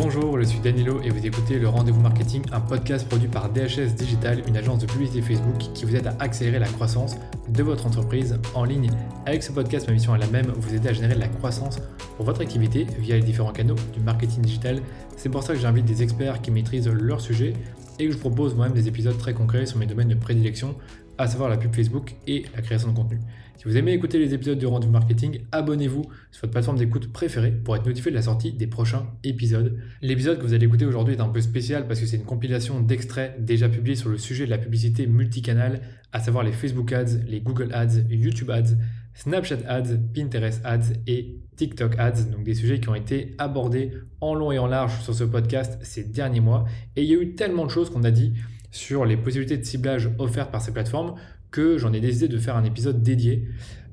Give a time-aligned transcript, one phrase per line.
[0.00, 3.96] Bonjour, je suis Danilo et vous écoutez le Rendez-vous Marketing, un podcast produit par DHS
[3.96, 7.16] Digital, une agence de publicité Facebook qui vous aide à accélérer la croissance
[7.48, 8.90] de votre entreprise en ligne.
[9.26, 11.80] Avec ce podcast, ma mission est la même, vous aider à générer de la croissance
[12.16, 14.82] pour votre activité via les différents canaux du marketing digital.
[15.16, 17.54] C'est pour ça que j'invite des experts qui maîtrisent leur sujet
[17.98, 20.76] et que je propose moi-même des épisodes très concrets sur mes domaines de prédilection,
[21.18, 23.18] à savoir la pub Facebook et la création de contenu.
[23.58, 27.50] Si vous aimez écouter les épisodes du Rendu Marketing, abonnez-vous sur votre plateforme d'écoute préférée
[27.50, 29.76] pour être notifié de la sortie des prochains épisodes.
[30.00, 32.80] L'épisode que vous allez écouter aujourd'hui est un peu spécial parce que c'est une compilation
[32.80, 35.80] d'extraits déjà publiés sur le sujet de la publicité multicanal,
[36.12, 38.76] à savoir les Facebook Ads, les Google Ads, YouTube Ads,
[39.14, 43.90] Snapchat Ads, Pinterest Ads et TikTok Ads, donc des sujets qui ont été abordés
[44.20, 46.64] en long et en large sur ce podcast ces derniers mois.
[46.94, 48.34] Et il y a eu tellement de choses qu'on a dit
[48.70, 51.14] sur les possibilités de ciblage offertes par ces plateformes
[51.50, 53.48] que j'en ai décidé de faire un épisode dédié,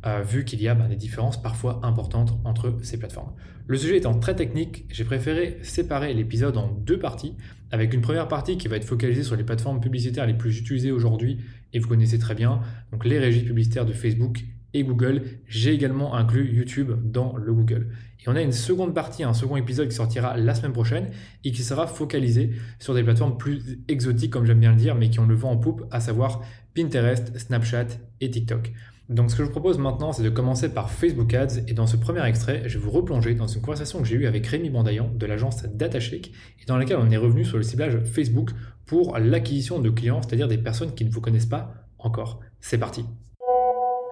[0.06, 3.34] euh, vu qu'il y a bah, des différences parfois importantes entre ces plateformes.
[3.68, 7.36] Le sujet étant très technique, j'ai préféré séparer l'épisode en deux parties,
[7.72, 10.92] avec une première partie qui va être focalisée sur les plateformes publicitaires les plus utilisées
[10.92, 11.40] aujourd'hui,
[11.74, 14.44] et vous connaissez très bien, donc les régies publicitaires de Facebook
[14.84, 15.24] Google.
[15.48, 17.90] J'ai également inclus YouTube dans le Google.
[18.20, 21.10] Et on a une seconde partie, un second épisode qui sortira la semaine prochaine
[21.44, 25.10] et qui sera focalisé sur des plateformes plus exotiques, comme j'aime bien le dire, mais
[25.10, 26.42] qui ont le vent en poupe, à savoir
[26.74, 27.88] Pinterest, Snapchat
[28.22, 28.74] et TikTok.
[29.08, 31.86] Donc ce que je vous propose maintenant, c'est de commencer par Facebook Ads et dans
[31.86, 34.72] ce premier extrait, je vais vous replonger dans une conversation que j'ai eue avec Rémi
[34.72, 38.50] Bandayan de l'agence DataShake et dans laquelle on est revenu sur le ciblage Facebook
[38.88, 42.40] pour l'acquisition de clients, c'est-à-dire des personnes qui ne vous connaissent pas encore.
[42.60, 43.06] C'est parti.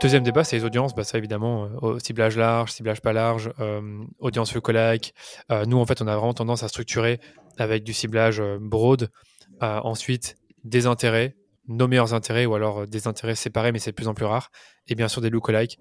[0.01, 0.93] Deuxième débat, c'est les audiences.
[0.95, 5.13] Bah, ça, évidemment, euh, ciblage large, ciblage pas large, euh, audience lookalike.
[5.51, 7.19] Euh, nous, en fait, on a vraiment tendance à structurer
[7.57, 9.09] avec du ciblage broad.
[9.61, 14.09] ensuite, des intérêts, nos meilleurs intérêts ou alors des intérêts séparés, mais c'est de plus
[14.09, 14.51] en plus rare.
[14.87, 15.79] Et bien sûr, des lookalike.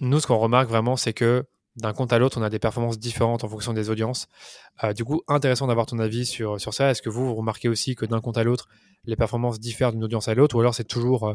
[0.00, 1.44] nous, ce qu'on remarque vraiment, c'est que
[1.76, 4.26] d'un compte à l'autre, on a des performances différentes en fonction des audiences.
[4.96, 6.90] du coup, intéressant d'avoir ton avis sur, sur ça.
[6.90, 8.68] Est-ce que vous, vous remarquez aussi que d'un compte à l'autre,
[9.04, 11.34] les performances diffèrent d'une audience à l'autre ou alors c'est toujours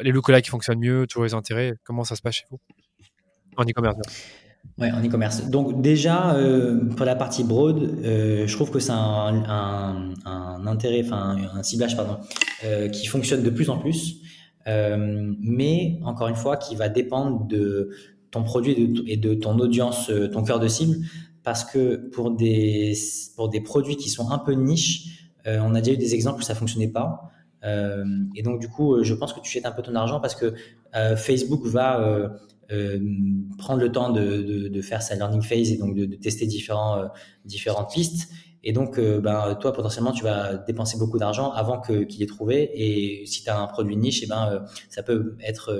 [0.00, 1.74] les lookalikes qui fonctionnent mieux, toujours les intérêts.
[1.84, 2.58] Comment ça se passe chez vous
[3.56, 3.98] en e-commerce
[4.78, 5.50] Ouais, en e-commerce.
[5.50, 10.14] Donc déjà, euh, pour la partie broad, euh, je trouve que c'est un,
[10.66, 12.18] intérêt, enfin un ciblage, pardon,
[12.64, 14.22] euh, qui fonctionne de plus en plus,
[14.66, 17.90] mais encore une fois, qui va dépendre de
[18.30, 20.98] ton produit et de, et de ton audience, ton cœur de cible,
[21.42, 22.92] parce que pour des,
[23.34, 26.42] pour des produits qui sont un peu niches, on a déjà eu des exemples où
[26.42, 27.30] ça fonctionnait pas.
[27.64, 28.04] Euh,
[28.34, 30.54] et donc, du coup, je pense que tu jettes un peu ton argent parce que
[30.94, 32.00] euh, Facebook va
[32.70, 32.98] euh,
[33.58, 37.08] prendre le temps de, faire sa learning phase et donc de, tester différents,
[37.44, 38.30] différentes pistes.
[38.64, 42.70] Et donc, ben, toi, potentiellement, tu vas dépenser beaucoup d'argent avant qu'il ait trouvé.
[42.74, 45.72] Et si tu as un produit niche, eh ben, ça peut être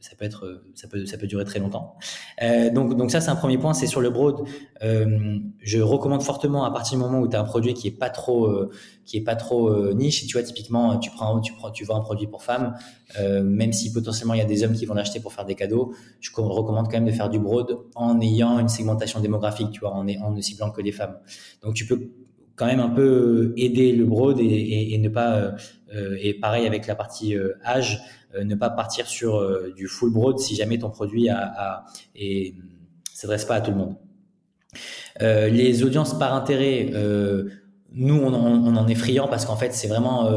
[0.00, 1.96] ça peut être, ça peut, ça peut durer très longtemps.
[2.42, 4.46] Euh, donc, donc ça, c'est un premier point, c'est sur le broad.
[4.82, 7.98] Euh, je recommande fortement à partir du moment où tu as un produit qui est
[7.98, 8.70] pas trop, euh,
[9.04, 10.26] qui est pas trop euh, niche.
[10.26, 12.74] Tu vois, typiquement, tu prends, tu prends, tu vends un produit pour femmes,
[13.18, 15.56] euh, même si potentiellement il y a des hommes qui vont l'acheter pour faire des
[15.56, 15.92] cadeaux.
[16.20, 19.92] Je recommande quand même de faire du broad en ayant une segmentation démographique, tu vois,
[19.92, 21.16] en, en ne ciblant que les femmes.
[21.62, 22.10] Donc, tu peux
[22.54, 25.52] quand même un peu aider le broad et, et, et ne pas
[25.92, 27.34] et pareil avec la partie
[27.64, 28.00] âge
[28.34, 31.84] euh, ne pas partir sur euh, du full broad si jamais ton produit a, a
[32.14, 32.54] et
[33.14, 33.94] s'adresse pas à tout le monde.
[35.22, 36.90] Euh, les audiences par intérêt,
[37.92, 40.30] nous, on, on, en est friand parce qu'en fait, c'est vraiment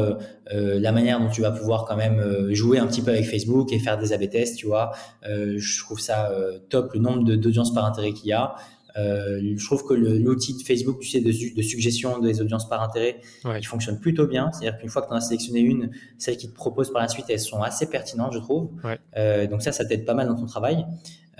[0.50, 3.78] la manière dont tu vas pouvoir quand même jouer un petit peu avec Facebook et
[3.78, 4.92] faire des A/B tests, tu vois.
[5.22, 6.32] je trouve ça
[6.70, 8.54] top le nombre d'audiences par intérêt qu'il y a.
[8.96, 12.82] Euh, je trouve que l'outil de Facebook, tu sais, de, de, suggestion des audiences par
[12.82, 14.50] intérêt, il fonctionne plutôt bien.
[14.52, 17.08] C'est-à-dire qu'une fois que tu en as sélectionné une, celles qui te proposent par la
[17.08, 18.70] suite, elles sont assez pertinentes, je trouve.
[19.16, 20.84] Euh, donc ça, ça t'aide pas mal dans ton travail.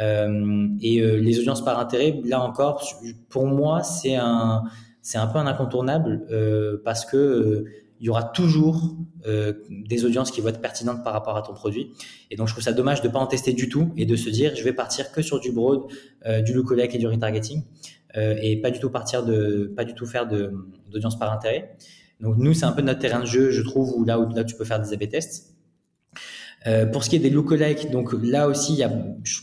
[0.00, 2.82] Euh, et euh, les audiences par intérêt, là encore,
[3.28, 4.62] pour moi, c'est un,
[5.02, 7.64] c'est un peu un incontournable euh, parce que
[8.02, 8.96] il y aura toujours
[9.26, 11.92] euh, des audiences qui vont être pertinentes par rapport à ton produit.
[12.32, 14.16] Et donc, je trouve ça dommage de ne pas en tester du tout et de
[14.16, 15.82] se dire, je vais partir que sur du broad,
[16.26, 17.62] euh, du lookalike et du retargeting
[18.16, 21.76] euh, et pas du tout partir de, pas du tout faire d'audience par intérêt.
[22.18, 24.42] Donc, nous, c'est un peu notre terrain de jeu, je trouve, où là, où là,
[24.42, 25.54] tu peux faire des A/B tests.
[26.66, 28.92] Euh, pour ce qui est des lookalike, donc là aussi, il y a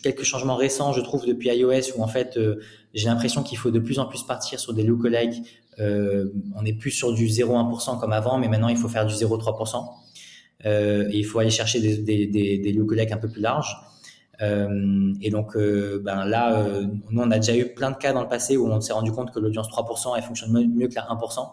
[0.03, 2.37] quelques changements récents, je trouve, depuis iOS, où en fait,
[2.93, 5.43] j'ai l'impression qu'il faut de plus en plus partir sur des lookalike
[5.79, 9.13] euh, on n'est plus sur du 0,1% comme avant, mais maintenant il faut faire du
[9.13, 9.85] 0,3%.
[10.65, 13.77] Euh, et il faut aller chercher des, des, des, un peu plus larges.
[14.41, 16.65] Euh, et donc, ben là,
[17.09, 19.11] nous, on a déjà eu plein de cas dans le passé où on s'est rendu
[19.11, 21.49] compte que l'audience 3%, elle fonctionne mieux que la 1%.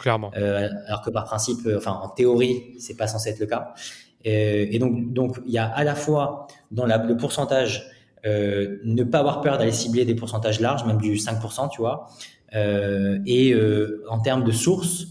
[0.00, 0.30] Clairement.
[0.30, 3.74] alors que par principe, enfin, en théorie, c'est pas censé être le cas.
[4.24, 7.90] et donc, donc, il y a à la fois dans le pourcentage,
[8.24, 12.08] ne pas avoir peur d'aller cibler des pourcentages larges, même du 5%, tu vois,
[12.52, 13.54] et
[14.08, 15.06] en termes de sources,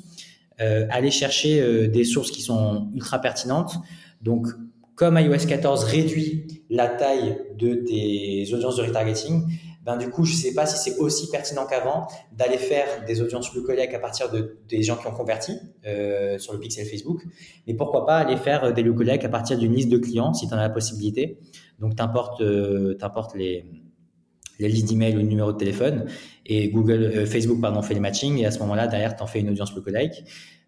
[0.57, 3.75] aller chercher des sources qui sont ultra pertinentes.
[4.21, 4.47] Donc,
[4.95, 9.43] comme iOS 14 réduit la taille de tes audiences de retargeting,
[9.85, 13.21] ben du coup, je ne sais pas si c'est aussi pertinent qu'avant d'aller faire des
[13.21, 15.53] audiences lookalike à partir de, des gens qui ont converti
[15.85, 17.21] euh, sur le pixel Facebook.
[17.67, 20.53] Mais pourquoi pas aller faire des lookalike à partir d'une liste de clients si tu
[20.55, 21.37] en as la possibilité.
[21.77, 22.97] Donc, tu importes, euh,
[23.35, 23.63] les,
[24.59, 26.05] les listes d'emails ou le numéro de téléphone
[26.45, 29.27] et Google, euh, Facebook pardon, fait les matchings et à ce moment-là, derrière, tu en
[29.27, 30.23] fais une audience lookalike.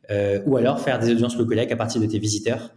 [0.10, 2.72] Euh, ou alors faire des audiences lookalike à partir de tes visiteurs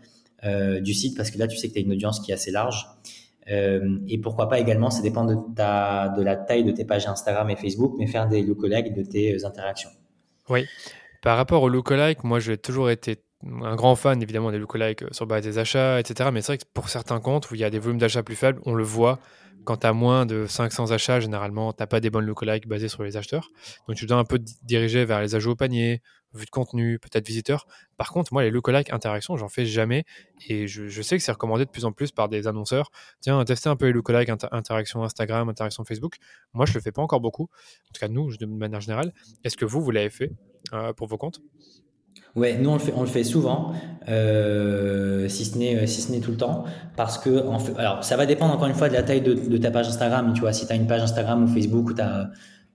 [0.45, 2.35] euh, du site parce que là, tu sais que tu as une audience qui est
[2.35, 2.87] assez large.
[4.07, 7.51] Et pourquoi pas également, ça dépend de, ta, de la taille de tes pages Instagram
[7.51, 9.91] et Facebook, mais faire des lookalikes de tes interactions.
[10.49, 10.67] Oui.
[11.21, 15.27] Par rapport aux lookalikes, moi, j'ai toujours été un grand fan évidemment des lookalikes sur
[15.27, 16.31] base des achats, etc.
[16.33, 18.37] Mais c'est vrai que pour certains comptes où il y a des volumes d'achats plus
[18.37, 19.19] faibles, on le voit
[19.65, 22.89] quand tu as moins de 500 achats, généralement, tu n'as pas des bonnes lookalikes basées
[22.89, 23.51] sur les acheteurs.
[23.87, 26.03] Donc tu dois un peu diriger vers les ajouts au panier,
[26.35, 27.67] vue de contenu, peut-être visiteur.
[27.97, 30.05] Par contre, moi, les lookalike interactions, j'en fais jamais.
[30.49, 32.91] Et je, sais que c'est recommandé de plus en plus par des annonceurs.
[33.21, 36.17] Tiens, tester un peu les lookalike interactions Instagram, interactions Facebook.
[36.53, 37.45] Moi, je le fais pas encore beaucoup.
[37.45, 39.13] En tout cas, nous, de manière générale.
[39.45, 40.33] Est-ce que vous, vous l'avez fait
[40.73, 41.41] euh, pour vos comptes?
[42.37, 43.73] Ouais, nous on le fait, on le fait souvent,
[44.09, 46.65] euh, si ce n'est si ce n'est tout le temps,
[46.97, 49.57] parce que en fait, alors ça va dépendre encore une fois de la taille de,
[49.57, 50.33] ta page Instagram.
[50.33, 52.31] Tu vois, si tu as une page Instagram ou Facebook où tu as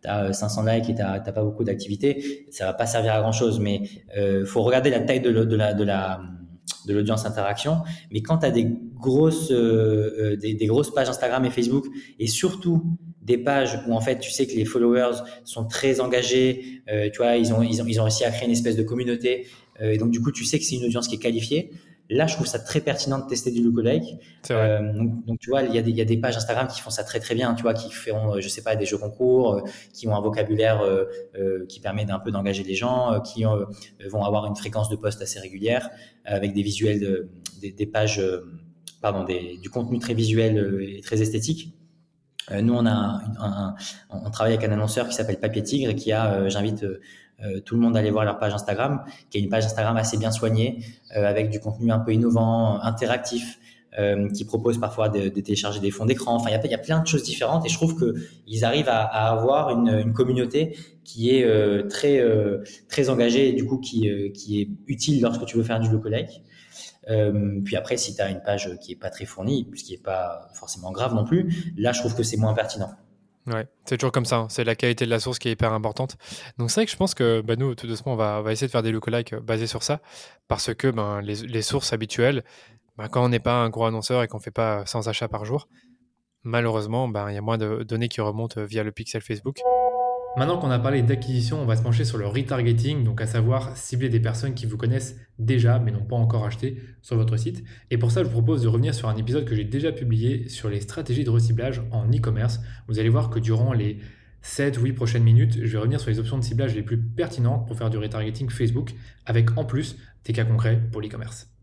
[0.07, 3.31] as 500 likes et tu n'as pas beaucoup d'activité, ça va pas servir à grand
[3.31, 3.59] chose.
[3.59, 3.81] Mais
[4.17, 6.21] euh, faut regarder la taille de, la de la
[6.87, 7.81] de l'audience interaction.
[8.11, 11.85] Mais quand tu as des grosses euh, euh, des, grosses pages Instagram et Facebook
[12.19, 16.81] et surtout des pages où en fait tu sais que les followers sont très engagés,
[16.89, 18.83] euh, tu vois, ils ont, ils ont ils ont réussi à créer une espèce de
[18.83, 19.47] communauté
[19.81, 21.71] euh, et donc du coup tu sais que c'est une audience qui est qualifiée.
[22.09, 24.19] Là, je trouve ça très pertinent de tester du lookalike.
[24.51, 26.67] Euh, donc, donc, tu vois, il y, a des, il y, a des pages Instagram
[26.67, 28.99] qui font ça très très bien, tu vois, qui feront, je sais pas, des jeux
[28.99, 29.61] concours, euh,
[29.91, 34.45] qui ont un vocabulaire euh, qui permet d'un peu d'engager les gens, qui vont avoir
[34.45, 35.89] une fréquence de poste assez régulière,
[36.25, 37.29] avec des visuels, de,
[37.59, 38.21] des, des, pages,
[39.01, 41.73] pardon, des, du contenu très visuel et très esthétique.
[42.51, 43.75] Nous, on a un, un,
[44.09, 46.85] on travaille avec un annonceur qui s'appelle Papier Tigre et qui a, j'invite
[47.43, 50.17] euh, tout le monde allait voir leur page Instagram, qui est une page Instagram assez
[50.17, 50.79] bien soignée,
[51.15, 53.59] euh, avec du contenu un peu innovant, interactif,
[53.99, 56.35] euh, qui propose parfois de, de, télécharger des fonds d'écran.
[56.35, 58.89] Enfin, il y a, y a, plein de choses différentes et je trouve qu'ils arrivent
[58.89, 62.21] à, à, avoir une, une, communauté qui est euh, très
[62.89, 66.41] très engagée et du coup qui, qui est utile lorsque tu veux faire du lookalike.
[67.09, 69.93] Euh, puis après, si tu as une page qui est pas très fournie, ce qui
[69.93, 72.91] est pas forcément grave non plus, là, je trouve que c'est moins pertinent.
[73.47, 74.37] Ouais, c'est toujours comme ça.
[74.37, 74.47] Hein.
[74.49, 76.17] C'est la qualité de la source qui est hyper importante.
[76.57, 78.71] Donc c'est vrai que je pense que bah, nous, tout doucement, on va, essayer de
[78.71, 80.01] faire des lookalikes euh, basés sur ça,
[80.47, 82.43] parce que ben, les, sources habituelles,
[82.97, 85.45] ben, quand on n'est pas un gros annonceur et qu'on fait pas 100 achats par
[85.45, 85.67] jour,
[86.43, 89.59] malheureusement, ben, il y a moins de données qui remontent via le pixel Facebook.
[90.37, 93.77] Maintenant qu'on a parlé d'acquisition, on va se pencher sur le retargeting, donc à savoir
[93.77, 97.63] cibler des personnes qui vous connaissent déjà mais n'ont pas encore acheté sur votre site.
[97.89, 100.49] Et pour ça, je vous propose de revenir sur un épisode que j'ai déjà publié
[100.49, 102.59] sur les stratégies de reciblage en e-commerce.
[102.89, 103.99] Vous allez voir que durant les
[104.41, 107.01] 7 ou 8 prochaines minutes, je vais revenir sur les options de ciblage les plus
[107.01, 108.93] pertinentes pour faire du retargeting Facebook
[109.25, 109.95] avec en plus
[110.25, 111.54] des cas concrets pour l'e-commerce.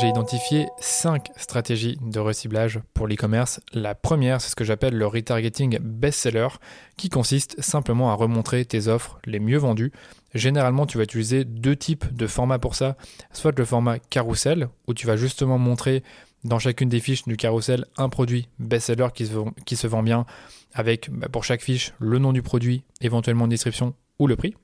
[0.00, 3.60] J'ai identifié cinq stratégies de reciblage pour l'e-commerce.
[3.72, 6.48] La première, c'est ce que j'appelle le retargeting best-seller,
[6.96, 9.92] qui consiste simplement à remontrer tes offres les mieux vendues.
[10.34, 12.96] Généralement, tu vas utiliser deux types de formats pour ça.
[13.32, 16.02] Soit le format carousel, où tu vas justement montrer
[16.42, 19.32] dans chacune des fiches du carousel un produit best-seller qui se,
[19.64, 20.26] qui se vend bien,
[20.72, 24.54] avec bah, pour chaque fiche le nom du produit, éventuellement une description ou le prix.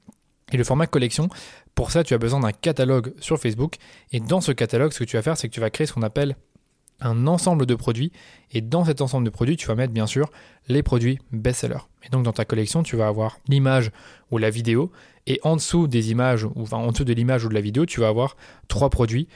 [0.53, 1.29] Et le format collection,
[1.75, 3.77] pour ça, tu as besoin d'un catalogue sur Facebook.
[4.13, 5.93] Et dans ce catalogue, ce que tu vas faire, c'est que tu vas créer ce
[5.93, 6.37] qu'on appelle
[7.01, 8.13] un ensemble de produits.
[8.53, 10.31] Et dans cet ensemble de produits, tu vas mettre bien sûr
[10.69, 11.87] les produits best-sellers.
[12.05, 13.91] Et donc dans ta collection, tu vas avoir l'image
[14.31, 14.91] ou la vidéo.
[15.27, 17.87] Et en dessous des images, ou enfin, en dessous de l'image ou de la vidéo,
[17.87, 18.37] tu vas avoir
[18.69, 19.29] trois produits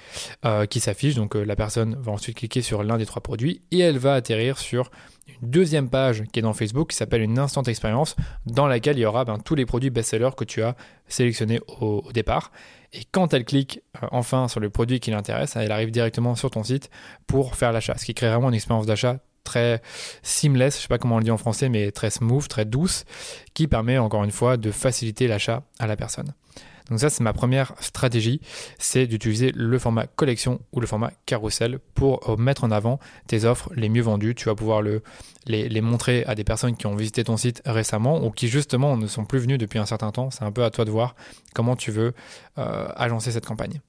[0.45, 1.15] euh, qui s'affichent.
[1.15, 4.15] Donc euh, la personne va ensuite cliquer sur l'un des trois produits et elle va
[4.15, 4.91] atterrir sur
[5.29, 9.03] une deuxième page qui est dans Facebook qui s'appelle une instant expérience dans laquelle il
[9.03, 10.77] y aura ben, tous les produits best-sellers que tu as
[11.09, 12.51] sélectionnés au, départ.
[12.93, 16.51] Et quand elle clique euh, enfin sur le produit qui l'intéresse, elle arrive directement sur
[16.51, 16.91] ton site
[17.27, 19.83] pour faire l'achat, ce qui crée vraiment une expérience d'achat très
[20.23, 23.05] seamless, je sais pas comment on le dit en français, mais très smooth, très douce,
[23.55, 26.35] qui permet encore une fois de faciliter l'achat à la personne.
[26.91, 28.41] Donc ça, c'est ma première stratégie,
[28.79, 33.47] c'est d'utiliser le format collection ou le format carousel pour euh, mettre en avant tes
[33.47, 34.35] offres les mieux vendues.
[34.35, 35.03] Tu vas pouvoir le,
[35.47, 39.07] les, montrer à des personnes qui ont visité ton site récemment ou qui justement ne
[39.07, 40.31] sont plus venues depuis un certain temps.
[40.31, 41.15] C'est un peu à toi de voir
[41.55, 42.13] comment tu veux
[42.59, 43.81] euh, agencer cette campagne.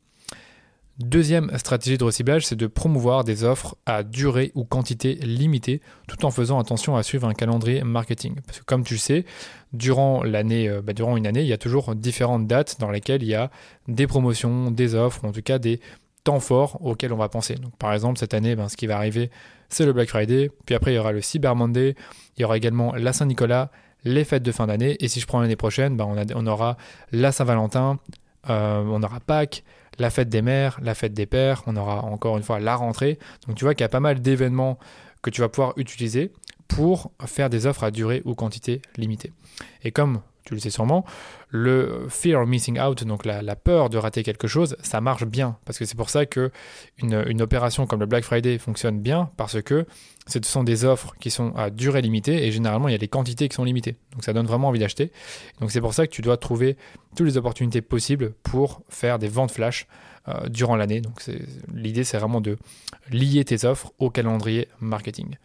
[0.99, 6.23] Deuxième stratégie de reciblage, c'est de promouvoir des offres à durée ou quantité limitée, tout
[6.23, 8.35] en faisant attention à suivre un calendrier marketing.
[8.45, 9.25] Parce que comme tu le sais,
[9.73, 13.23] durant l'année, euh, bah, durant une année, il y a toujours différentes dates dans lesquelles
[13.23, 13.51] il y a
[13.89, 15.81] des promotions, des offres, en tout cas des
[16.23, 17.55] temps forts auxquels on va penser.
[17.77, 19.31] Par exemple, cette année, ben, ce qui va arriver,
[19.67, 21.95] c'est le Black Friday, puis après il y aura le Cyber Monday,
[22.37, 23.69] il y aura également la Saint-Nicolas,
[24.05, 26.77] les fêtes de fin d'année, et si je prends l'année prochaine, ben, on, aura
[27.11, 27.99] la Saint-Valentin,
[28.49, 29.63] euh, on aura Pâques,
[29.99, 33.19] la fête des mères, la fête des pères, on aura encore une fois la rentrée.
[33.47, 34.77] Donc tu vois qu'il y a pas mal d'événements
[35.21, 36.31] que tu vas pouvoir utiliser
[36.67, 39.31] pour faire des offres à durée ou quantité limitée.
[39.83, 41.03] Et comme tu le sais sûrement,
[41.49, 45.57] le fear of missing out, donc la, peur de rater quelque chose, ça marche bien.
[45.65, 46.51] Parce que c'est pour ça que
[46.99, 49.87] une, opération comme le Black Friday fonctionne bien, parce que
[50.27, 53.07] ce sont des offres qui sont à durée limitée et généralement il y a des
[53.07, 53.95] quantités qui sont limitées.
[54.13, 55.11] Donc ça donne vraiment envie d'acheter.
[55.59, 56.77] Donc c'est pour ça que tu dois trouver
[57.15, 59.87] toutes les opportunités possibles pour faire des ventes flash
[60.27, 61.01] euh, durant l'année.
[61.01, 61.21] Donc
[61.73, 62.57] l'idée c'est vraiment de
[63.11, 65.35] lier tes offres au calendrier marketing.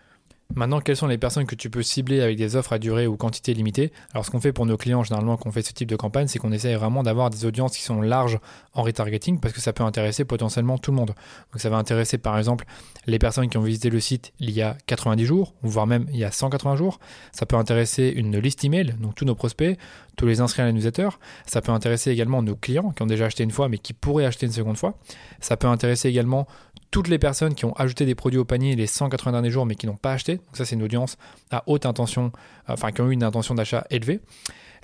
[0.55, 3.17] Maintenant, quelles sont les personnes que tu peux cibler avec des offres à durée ou
[3.17, 5.89] quantité limitée Alors, ce qu'on fait pour nos clients, généralement, quand on fait ce type
[5.89, 8.41] de campagne, c'est qu'on essaye vraiment d'avoir des audiences qui sont larges
[8.75, 11.15] en retargeting parce que ça peut intéresser potentiellement tout le monde.
[11.53, 12.65] Donc, ça va intéresser, par exemple,
[13.07, 16.19] les personnes qui ont visité le site il y a 90 jours, voire même il
[16.19, 16.99] y a 180 jours.
[17.33, 19.79] Ça peut intéresser une liste email, donc tous nos prospects,
[20.17, 21.09] tous les inscrits à la newsletter.
[21.47, 24.27] Ça peut intéresser également nos clients qui ont déjà acheté une fois mais qui pourraient
[24.27, 24.99] acheter une seconde fois.
[25.41, 26.47] Ça peut intéresser également
[26.91, 29.75] toutes les personnes qui ont ajouté des produits au panier les 180 derniers jours mais
[29.75, 30.37] qui n'ont pas acheté.
[30.37, 31.17] Donc ça c'est une audience
[31.51, 32.33] à haute intention,
[32.69, 34.21] enfin qui ont eu une intention d'achat élevée.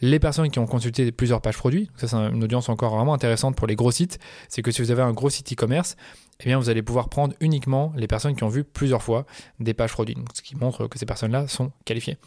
[0.03, 3.57] Les personnes qui ont consulté plusieurs pages produits, ça c'est une audience encore vraiment intéressante
[3.57, 5.97] pour les gros sites, c'est que si vous avez un gros site e-commerce,
[6.41, 9.25] eh bien vous allez pouvoir prendre uniquement les personnes qui ont vu plusieurs fois
[9.59, 12.19] des pages produits, ce qui montre que ces personnes-là sont qualifiées.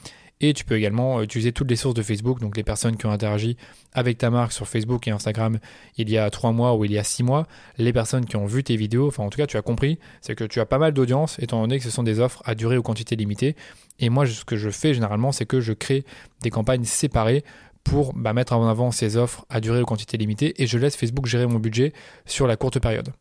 [0.41, 3.12] Et tu peux également utiliser toutes les sources de Facebook, donc les personnes qui ont
[3.12, 3.58] interagi
[3.91, 5.60] avec ta marque sur Facebook et Instagram
[5.98, 7.46] il y a 3 mois ou il y a 6 mois,
[7.77, 10.36] les personnes qui ont vu tes vidéos, enfin en tout cas tu as compris, c'est
[10.36, 12.77] que tu as pas mal d'audience étant donné que ce sont des offres à durée
[12.77, 13.58] ou quantité limitée.
[14.00, 16.05] Et moi ce que je fais généralement c'est que je crée
[16.41, 17.43] des campagnes séparées
[17.84, 20.96] pour bah, mettre en avant ces offres à durée ou quantité limitée et je laisse
[20.96, 21.91] Facebook gérer mon budget
[22.25, 23.12] sur la courte période.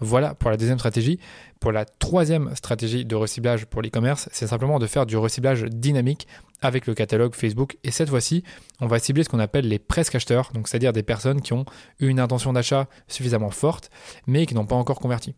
[0.00, 1.18] Voilà pour la deuxième stratégie.
[1.60, 6.26] Pour la troisième stratégie de reciblage pour l'e-commerce, c'est simplement de faire du reciblage dynamique
[6.60, 7.78] avec le catalogue Facebook.
[7.82, 8.42] Et cette fois-ci,
[8.80, 11.64] on va cibler ce qu'on appelle les presque acheteurs, donc c'est-à-dire des personnes qui ont
[11.98, 13.90] une intention d'achat suffisamment forte,
[14.26, 15.34] mais qui n'ont pas encore converti.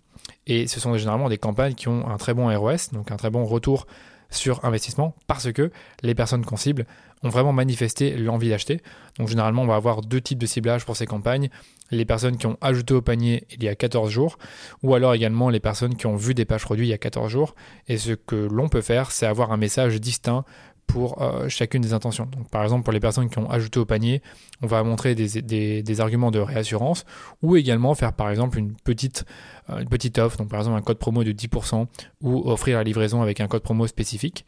[0.47, 3.31] Et ce sont généralement des campagnes qui ont un très bon ROS, donc un très
[3.31, 3.87] bon retour
[4.30, 5.70] sur investissement parce que
[6.02, 6.87] les personnes qu'on cible
[7.23, 8.80] ont vraiment manifesté l'envie d'acheter.
[9.18, 11.49] Donc généralement, on va avoir deux types de ciblage pour ces campagnes.
[11.90, 14.38] Les personnes qui ont ajouté au panier il y a 14 jours
[14.82, 17.30] ou alors également les personnes qui ont vu des pages produits il y a 14
[17.30, 17.54] jours.
[17.88, 20.44] Et ce que l'on peut faire, c'est avoir un message distinct
[20.88, 22.26] pour euh, chacune des intentions.
[22.26, 24.23] Donc, par exemple, pour les personnes qui ont ajouté au panier,
[24.62, 27.04] on va montrer des, arguments de réassurance
[27.42, 29.25] ou également faire par exemple une petite,
[29.71, 29.85] euh,
[30.18, 31.87] offre, donc par exemple un code promo de 10%
[32.23, 34.47] ou offrir la livraison avec un code promo spécifique.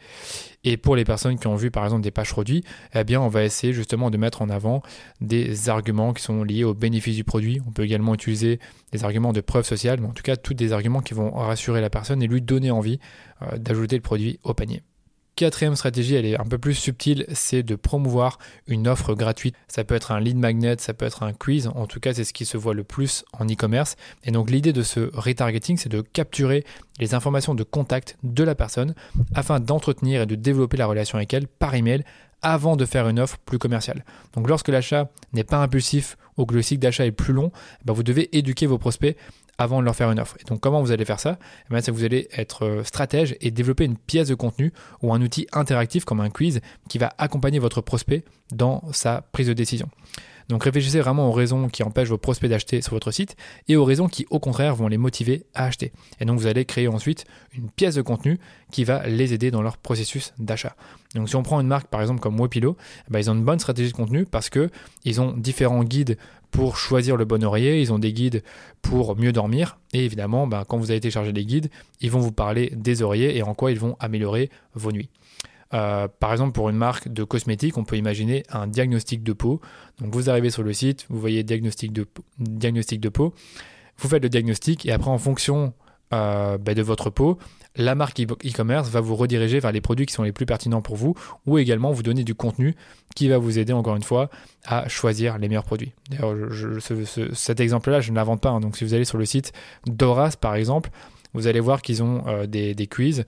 [0.65, 3.29] Et pour les personnes qui ont vu par exemple des pages produits, eh bien on
[3.29, 4.83] va essayer justement de mettre en avant
[5.21, 7.61] des arguments qui sont liés au bénéfice du produit.
[7.69, 8.61] On peut également utiliser
[8.93, 11.83] des arguments de preuve sociale, mais en tout cas tous des arguments qui vont rassurer
[11.83, 12.99] la personne et lui donner envie
[13.43, 14.83] euh, d'ajouter le produit au panier.
[15.41, 19.55] Quatrième stratégie, elle est un peu plus subtile, c'est de promouvoir une offre gratuite.
[19.69, 22.25] Ça peut être un lead magnet, ça peut être un quiz, en tout cas c'est
[22.25, 23.97] ce qui se voit le plus en e-commerce.
[24.25, 26.63] Et donc l'idée de ce retargeting, c'est de capturer
[26.99, 28.95] les informations de contact de la personne
[29.35, 32.05] afin d'entretenir et de développer la relation avec elle par email
[32.43, 34.05] avant de faire une offre plus commerciale.
[34.35, 37.51] Donc lorsque l'achat n'est pas impulsif ou que le cycle d'achat est plus long,
[37.87, 39.17] bah, vous devez éduquer vos prospects
[39.61, 40.37] avant de leur faire une offre.
[40.41, 41.39] Et donc comment vous allez faire ça?
[41.71, 45.21] Eh que vous allez être euh, stratège et développer une pièce de contenu ou un
[45.21, 49.89] outil interactif comme un quiz qui va accompagner votre prospect dans sa prise de décision.
[50.49, 53.37] Donc réfléchissez vraiment aux raisons qui empêchent vos prospects d'acheter sur votre site
[53.69, 55.93] et aux raisons qui au contraire vont les motiver à acheter.
[56.21, 58.41] Et donc vous allez créer ensuite une pièce de contenu
[58.73, 60.75] qui va les aider dans leur processus d'achat.
[61.15, 62.77] Donc si on prend une marque par exemple comme Wopilo,
[63.07, 64.71] eh ben, ils ont une bonne stratégie de contenu parce que
[65.05, 66.17] ils ont différents guides
[66.51, 68.43] pour choisir le bon oreiller, ils ont des guides
[68.83, 72.33] pour mieux dormir et évidemment ben, quand vous allez télécharger les guides, ils vont vous
[72.33, 75.11] parler des oreillers et en quoi ils vont améliorer vos nuits.
[75.73, 79.61] Euh, par exemple, pour une marque de cosmétiques, on peut imaginer un diagnostic de peau.
[80.01, 82.05] Donc, vous arrivez sur le site, vous voyez diagnostic de,
[83.09, 83.35] peau,
[83.99, 85.73] vous faites le diagnostic et après, en fonction
[86.13, 87.39] euh, ben, de votre peau,
[87.81, 90.97] la marque e-commerce va vous rediriger vers les produits qui sont les plus pertinents pour
[90.97, 91.15] vous
[91.47, 92.75] ou également vous donner du contenu
[93.17, 94.31] qui va vous aider encore une fois
[94.65, 95.93] à choisir les meilleurs produits.
[96.11, 96.35] D'ailleurs,
[97.33, 98.51] cet exemple-là, je ne l'invente pas.
[98.51, 98.61] Hein.
[98.61, 99.53] donc, si vous allez sur le site
[99.87, 100.91] d'Oras, par exemple,
[101.35, 103.25] vous allez voir qu'ils ont des, des quiz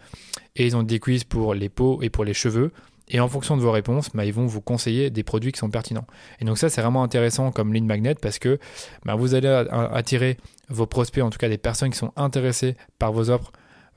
[0.56, 2.72] et ils ont des quiz pour les peaux et pour les cheveux.
[3.08, 5.70] Et en fonction de vos réponses, bah, ils vont vous conseiller des produits qui sont
[5.70, 6.06] pertinents.
[6.40, 8.58] Et donc ça, c'est vraiment intéressant comme lead magnet parce que
[9.04, 13.12] bah, vous allez attirer vos prospects, en tout cas des personnes qui sont intéressées par
[13.12, 13.52] vos offres,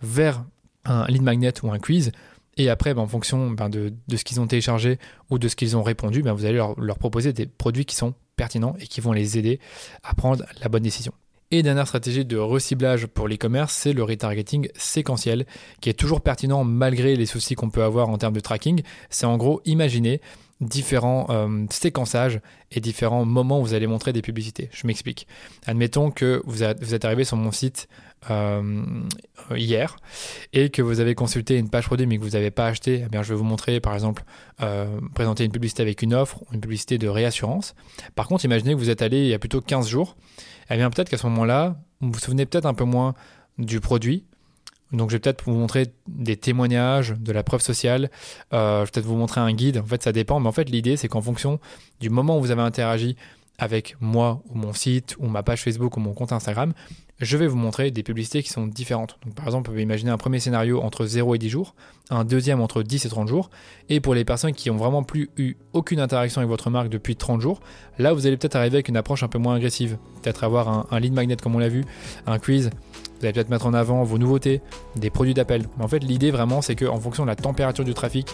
[0.05, 0.45] vers
[0.85, 2.11] un lead magnet ou un quiz.
[2.57, 4.97] Et après, bah, en fonction de, ce qu'ils ont téléchargé
[5.29, 8.75] ou de ce qu'ils ont répondu, vous allez leur, proposer des produits qui sont pertinents
[8.79, 9.59] et qui vont les aider
[10.03, 11.13] à prendre la bonne décision.
[11.51, 15.45] Et dernière stratégie de reciblage pour l'e-commerce, c'est le retargeting séquentiel,
[15.79, 18.81] qui est toujours pertinent malgré les soucis qu'on peut avoir en termes de tracking.
[19.09, 20.21] C'est en gros imaginer
[20.61, 22.39] différents euh, séquençages
[22.71, 24.69] et différents moments où vous allez montrer des publicités.
[24.71, 25.27] Je m'explique.
[25.65, 27.87] Admettons que vous, êtes arrivé sur mon site
[29.55, 29.97] hier
[30.53, 33.09] et que vous avez consulté une page produit mais que vous n'avez pas acheté, eh
[33.09, 34.23] bien, je vais vous montrer par exemple
[34.61, 37.75] euh, présenter une publicité avec une offre, une publicité de réassurance.
[38.15, 40.15] Par contre, imaginez que vous êtes allé il y a plutôt 15 jours
[40.69, 43.13] eh bien peut-être qu'à ce moment-là, vous vous souvenez peut-être un peu moins
[43.57, 44.25] du produit.
[44.91, 48.09] Donc je vais peut-être vous montrer des témoignages, de la preuve sociale,
[48.53, 50.69] euh, je vais peut-être vous montrer un guide, en fait ça dépend, mais en fait
[50.69, 51.59] l'idée c'est qu'en fonction
[51.99, 53.15] du moment où vous avez interagi
[53.57, 56.73] avec moi ou mon site ou ma page Facebook ou mon compte Instagram,
[57.19, 59.17] je vais vous montrer des publicités qui sont différentes.
[59.25, 61.75] Donc, par exemple, vous pouvez imaginer un premier scénario entre 0 et 10 jours,
[62.09, 63.49] un deuxième entre 10 et 30 jours,
[63.87, 67.15] et pour les personnes qui ont vraiment plus eu aucune interaction avec votre marque depuis
[67.15, 67.61] 30 jours,
[67.99, 70.99] là vous allez peut-être arriver avec une approche un peu moins agressive, peut-être avoir un,
[70.99, 71.85] lead magnet comme on l'a vu,
[72.27, 72.69] un quiz,
[73.19, 74.61] vous allez peut-être mettre en avant vos nouveautés,
[74.97, 75.67] des produits d'appel.
[75.79, 78.27] En fait, l'idée vraiment, c'est qu'en fonction de la température du trafic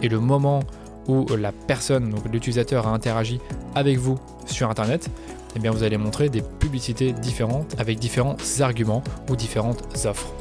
[0.00, 0.60] et le moment
[1.08, 3.40] où la personne, donc l'utilisateur, a interagi
[3.74, 5.10] avec vous sur Internet,
[5.56, 10.32] eh bien vous allez montrer des publicités différentes avec différents arguments ou différentes offres.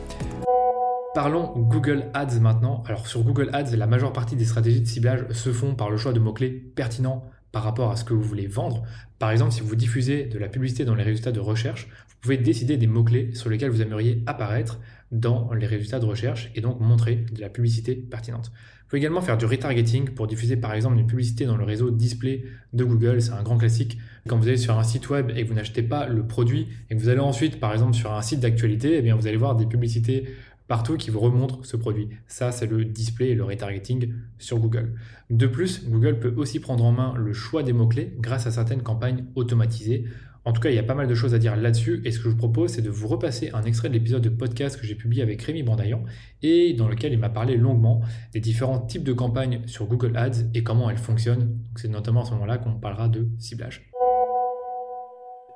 [1.16, 2.84] Parlons Google Ads maintenant.
[2.86, 5.98] Alors sur Google Ads, la majeure partie des stratégies de ciblage se font par le
[5.98, 8.84] choix de mots-clés pertinents par rapport à ce que vous voulez vendre.
[9.18, 12.38] Par exemple, si vous diffusez de la publicité dans les résultats de recherche, vous pouvez
[12.38, 14.80] décider des mots-clés sur lesquels vous aimeriez apparaître
[15.12, 18.52] dans les résultats de recherche et donc montrer de la publicité pertinente.
[18.88, 21.91] Vous pouvez également faire du retargeting pour diffuser par exemple une publicité dans le réseau
[21.91, 23.22] display de Google.
[23.22, 23.98] C'est un grand classique.
[24.29, 26.96] Quand vous allez sur un site web et que vous n'achetez pas le produit et
[26.96, 29.65] que vous allez ensuite par exemple sur un site d'actualité, eh vous allez voir des
[29.65, 30.29] publicités
[30.70, 32.08] partout qui vous remontrent ce produit.
[32.27, 34.94] Ça, c'est le display et le retargeting sur Google.
[35.29, 38.83] De plus, Google peut aussi prendre en main le choix des mots-clés grâce à certaines
[38.83, 40.05] campagnes automatisées.
[40.48, 42.01] En tout cas, il y a pas mal de choses à dire là-dessus.
[42.05, 44.29] Et ce que je vous propose, c'est de vous repasser un extrait de l'épisode de
[44.29, 46.05] podcast que j'ai publié avec Rémi Bandaillan
[46.42, 48.00] et dans lequel il m'a parlé longuement
[48.31, 51.60] des différents types de campagnes sur Google Ads et comment elles fonctionnent.
[51.75, 53.92] C'est notamment à ce moment-là qu'on parlera de ciblage.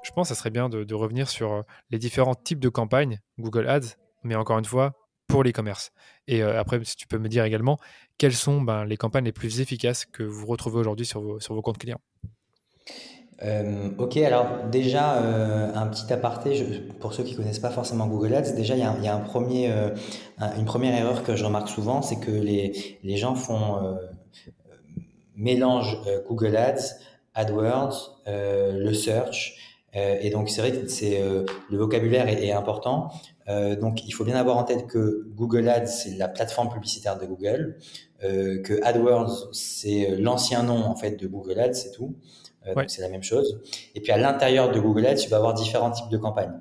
[0.03, 3.19] Je pense que ça serait bien de, revenir sur euh, les différents types de campagnes
[3.39, 4.91] Google Ads, mais encore une fois,
[5.29, 5.91] pour l'e-commerce.
[6.27, 7.79] Et euh, après, si tu peux me dire également,
[8.17, 11.77] quelles sont ben, les campagnes les plus efficaces que vous retrouvez aujourd'hui sur vos comptes
[11.77, 12.01] clients?
[13.43, 16.63] Euh, ok, alors déjà, euh, un petit aparté,
[16.99, 19.19] pour ceux qui connaissent pas forcément Google Ads, déjà, il y a, y a un
[19.19, 19.89] premier, euh,
[20.57, 23.97] une première erreur que je remarque souvent, c'est que les, les gens font
[25.35, 26.99] mélange Google Ads,
[27.33, 29.55] AdWords, le search,
[29.93, 31.19] et donc c'est vrai que c'est
[31.69, 33.09] le vocabulaire est, est important.
[33.47, 37.25] donc il faut bien avoir en tête que Google Ads c'est la plateforme publicitaire de
[37.25, 37.77] Google,
[38.21, 42.15] que AdWords c'est l'ancien nom en fait de Google Ads, c'est tout.
[42.67, 43.59] Euh, c'est la même chose.
[43.95, 46.53] Et puis à l'intérieur de Google Ads, tu vas avoir différents types de campagnes.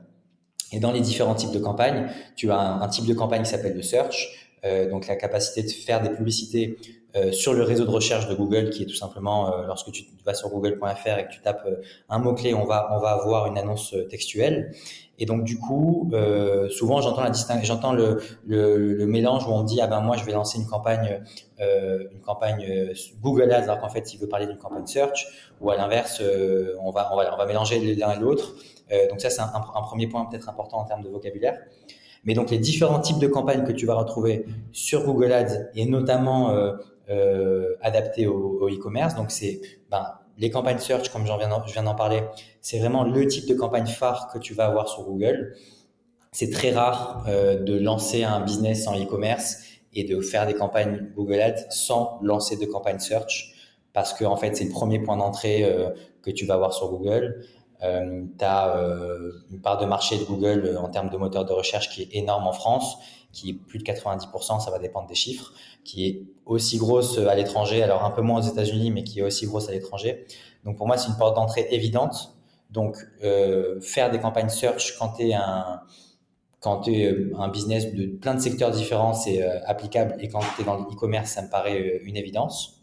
[0.73, 3.75] Et dans les différents types de campagnes, tu as un, type de campagne qui s'appelle
[3.75, 6.79] le search, euh, donc la capacité de faire des publicités
[7.17, 10.05] euh, sur le réseau de recherche de Google, qui est tout simplement euh, lorsque tu
[10.25, 13.11] vas sur google.fr et que tu tapes euh, un mot clé, on va on va
[13.11, 14.73] avoir une annonce textuelle.
[15.21, 19.79] Et donc du coup, euh, souvent j'entends la j'entends le, mélange où on me dit
[19.83, 21.23] ah ben moi je vais lancer une campagne
[21.61, 25.27] euh, une campagne euh, Google Ads alors qu'en fait il veut parler d'une campagne search
[25.61, 26.23] ou à l'inverse
[26.81, 28.55] on va on va on va mélanger l'un et l'autre.
[29.11, 31.59] donc ça c'est un, premier point peut-être important en termes de vocabulaire.
[32.25, 35.85] Mais donc les différents types de campagnes que tu vas retrouver sur Google Ads et
[35.85, 36.51] notamment
[37.83, 40.07] adaptées au, e-commerce, donc c'est ben,
[40.41, 42.23] les campagnes search, comme je viens d'en parler,
[42.63, 45.55] c'est vraiment le type de campagne phare que tu vas avoir sur Google.
[46.33, 49.59] C'est très rare euh, de lancer un business en e-commerce
[49.93, 53.55] et de faire des campagnes Google Ads sans lancer de campagne search
[53.93, 55.91] parce que en fait c'est le premier point d'entrée euh,
[56.23, 57.45] que tu vas avoir sur Google.
[57.83, 61.45] Euh, tu as euh, une part de marché de Google euh, en termes de moteur
[61.45, 62.99] de recherche qui est énorme en France,
[63.33, 65.53] qui est plus de 90%, ça va dépendre des chiffres
[65.85, 69.23] qui est aussi grosse à l'étranger, alors un peu moins aux États-Unis, mais qui est
[69.23, 70.27] aussi grosse à l'étranger.
[70.65, 72.35] Donc pour moi, c'est une porte d'entrée évidente.
[72.71, 75.81] Donc euh, faire des campagnes search quand tu es un
[76.61, 80.17] quand euh, un business de plein de secteurs différents, c'est euh, applicable.
[80.21, 82.80] Et quand tu es dans l'e-commerce, ça me paraît euh, une évidence.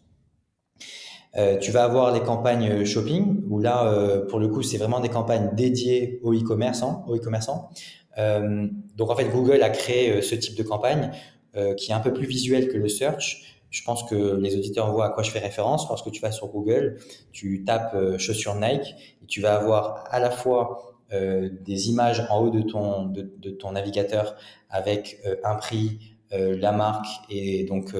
[1.35, 5.09] Euh, tu vas avoir les campagnes shopping, où là, pour le coup, c'est vraiment des
[5.09, 7.03] campagnes dédiées aux e-commerçants.
[7.07, 7.69] Aux e-commerçants.
[8.17, 11.11] donc en fait, Google a créé ce type de campagne
[11.77, 13.59] qui est un peu plus visuel que le search.
[13.69, 15.87] Je pense que les auditeurs voient à quoi je fais référence.
[15.89, 16.97] Lorsque tu vas sur Google,
[17.31, 22.49] tu tapes chaussures Nike et tu vas avoir à la fois des images en haut
[22.49, 24.35] de ton, de, de ton navigateur
[24.69, 25.99] avec un prix,
[26.31, 27.93] la marque et donc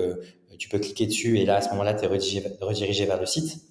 [0.58, 3.62] tu peux cliquer dessus et là, à ce moment-là, tu es redirigé, vers le site.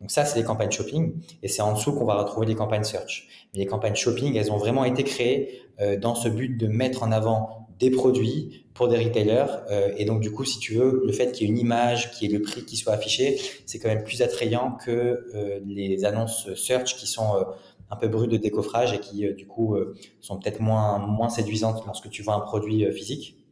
[0.00, 2.84] Donc ça, c'est les campagnes shopping et c'est en dessous qu'on va retrouver les campagnes
[2.84, 3.28] search.
[3.52, 7.02] Mais les campagnes shopping, elles ont vraiment été créées euh, dans ce but de mettre
[7.02, 9.46] en avant des produits pour des retailers.
[9.70, 12.10] Euh, et donc, du coup, si tu veux, le fait qu'il y ait une image,
[12.12, 14.90] qu'il y ait le prix qui soit affiché, c'est quand même plus attrayant que
[15.34, 17.44] euh, les annonces search qui sont
[17.90, 19.76] un peu brutes de décoffrage et qui, du coup,
[20.20, 23.43] sont peut-être moins, moins séduisantes lorsque tu vois un produit physique.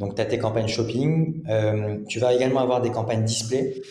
[0.00, 1.42] Donc, tu as tes campagnes shopping.
[1.48, 3.82] Euh, tu vas également avoir des campagnes display.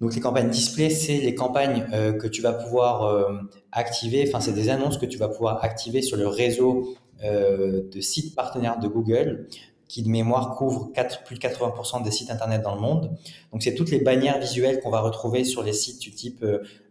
[0.00, 3.32] Donc, les campagnes display, c'est les campagnes euh, que tu vas pouvoir euh,
[3.72, 4.24] activer.
[4.28, 8.78] Enfin, c'est des annonces que tu vas pouvoir activer sur le réseau de sites partenaires
[8.78, 9.48] de Google
[9.88, 10.92] qui de mémoire couvrent
[11.24, 13.16] plus de 80% des sites internet dans le monde.
[13.52, 16.44] Donc c'est toutes les bannières visuelles qu'on va retrouver sur les sites du type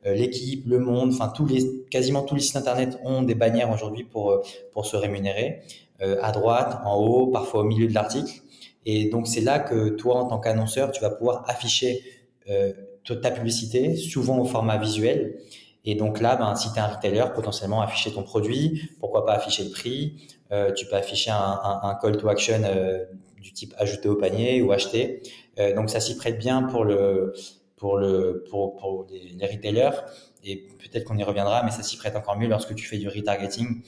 [0.03, 4.03] l'équipe, le monde, enfin tous les quasiment tous les sites internet ont des bannières aujourd'hui
[4.03, 4.41] pour
[4.73, 5.61] pour se rémunérer.
[6.01, 8.41] Euh, à droite, en haut, parfois au milieu de l'article.
[8.85, 12.03] Et donc c'est là que toi, en tant qu'annonceur, tu vas pouvoir afficher
[12.49, 12.73] euh,
[13.21, 15.37] ta publicité, souvent au format visuel.
[15.85, 19.33] Et donc là, ben, si tu es un retailer, potentiellement afficher ton produit, pourquoi pas
[19.33, 20.15] afficher le prix,
[20.51, 23.05] euh, tu peux afficher un, un, call to action euh,
[23.39, 25.21] du type ajouter au panier ou acheter.
[25.59, 27.33] Euh, donc ça s'y prête bien pour le
[27.77, 30.01] pour le pour, pour les, les retailers
[30.43, 33.07] et peut-être qu'on y reviendra, mais ça s'y prête encore mieux lorsque tu fais du
[33.07, 33.81] retargeting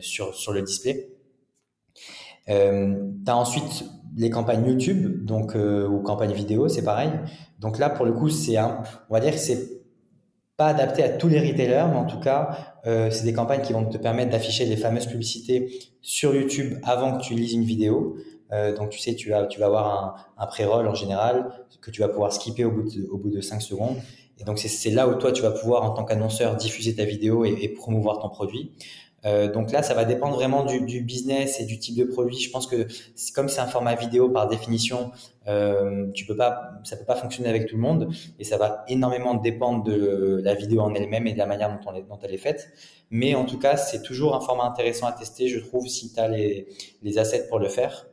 [0.00, 1.14] sur, sur le display.
[2.48, 3.84] Euh, tu as ensuite
[4.16, 7.10] les campagnes YouTube, donc euh, ou campagnes vidéo, c'est pareil.
[7.58, 9.82] Donc là, pour le coup, c'est un, on va dire que c'est
[10.56, 13.72] pas adapté à tous les retailers, mais en tout cas, euh, c'est des campagnes qui
[13.72, 18.16] vont te permettre d'afficher les fameuses publicités sur YouTube avant que tu lises une vidéo.
[18.52, 20.04] Euh, donc tu sais, tu vas, tu vas avoir
[20.38, 23.30] un, un pré-roll en général que tu vas pouvoir skipper au bout de, au bout
[23.30, 23.96] de 5 secondes.
[24.38, 27.44] Et donc c'est là où toi, tu vas pouvoir, en tant qu'annonceur, diffuser ta vidéo
[27.44, 28.72] et promouvoir ton produit.
[29.24, 32.38] Euh, donc là, ça va dépendre vraiment du, du, business et du type de produit.
[32.38, 32.86] Je pense que
[33.34, 35.12] comme c'est un format vidéo par définition,
[35.48, 38.08] euh, tu peux pas, ça peut pas fonctionner avec tout le monde
[38.38, 42.18] et ça va énormément dépendre de la vidéo en elle-même et de la manière dont,
[42.22, 42.68] elle est faite.
[43.10, 46.20] Mais en tout cas, c'est toujours un format intéressant à tester, je trouve, si tu
[46.20, 46.68] as les,
[47.02, 48.06] les assets pour le faire.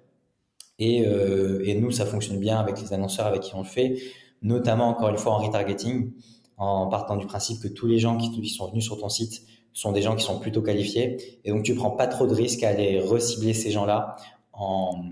[0.80, 3.98] Et, euh, et nous, ça fonctionne bien avec les annonceurs avec qui on le fait,
[4.42, 6.12] notamment encore une fois en retargeting,
[6.58, 9.42] en partant du principe que tous les gens qui sont venus sur ton site
[9.74, 11.40] sont des gens qui sont plutôt qualifiés.
[11.46, 14.16] Et donc, tu prends pas trop de risques à aller recibler ces gens-là
[14.54, 15.04] en,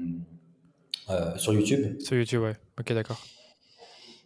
[1.10, 2.00] euh, sur YouTube.
[2.02, 2.54] Sur YouTube, ouais.
[2.80, 3.20] Ok, d'accord.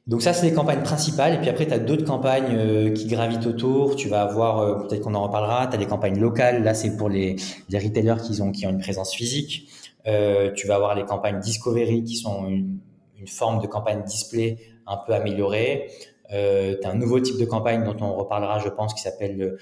[0.05, 1.35] Donc ça, c'est les campagnes principales.
[1.35, 3.95] Et puis après, tu as d'autres campagnes euh, qui gravitent autour.
[3.95, 6.63] Tu vas avoir, euh, peut-être qu'on en reparlera, tu as des campagnes locales.
[6.63, 7.37] Là, c'est pour les,
[7.69, 9.69] les retailers qui ont, qui ont une présence physique.
[10.05, 12.79] Tu vas avoir les campagnes Discovery qui sont une,
[13.17, 15.87] une forme de campagne display un peu améliorée.
[16.31, 19.41] Euh, tu as un nouveau type de campagne dont on reparlera, je pense, qui s'appelle
[19.41, 19.57] euh,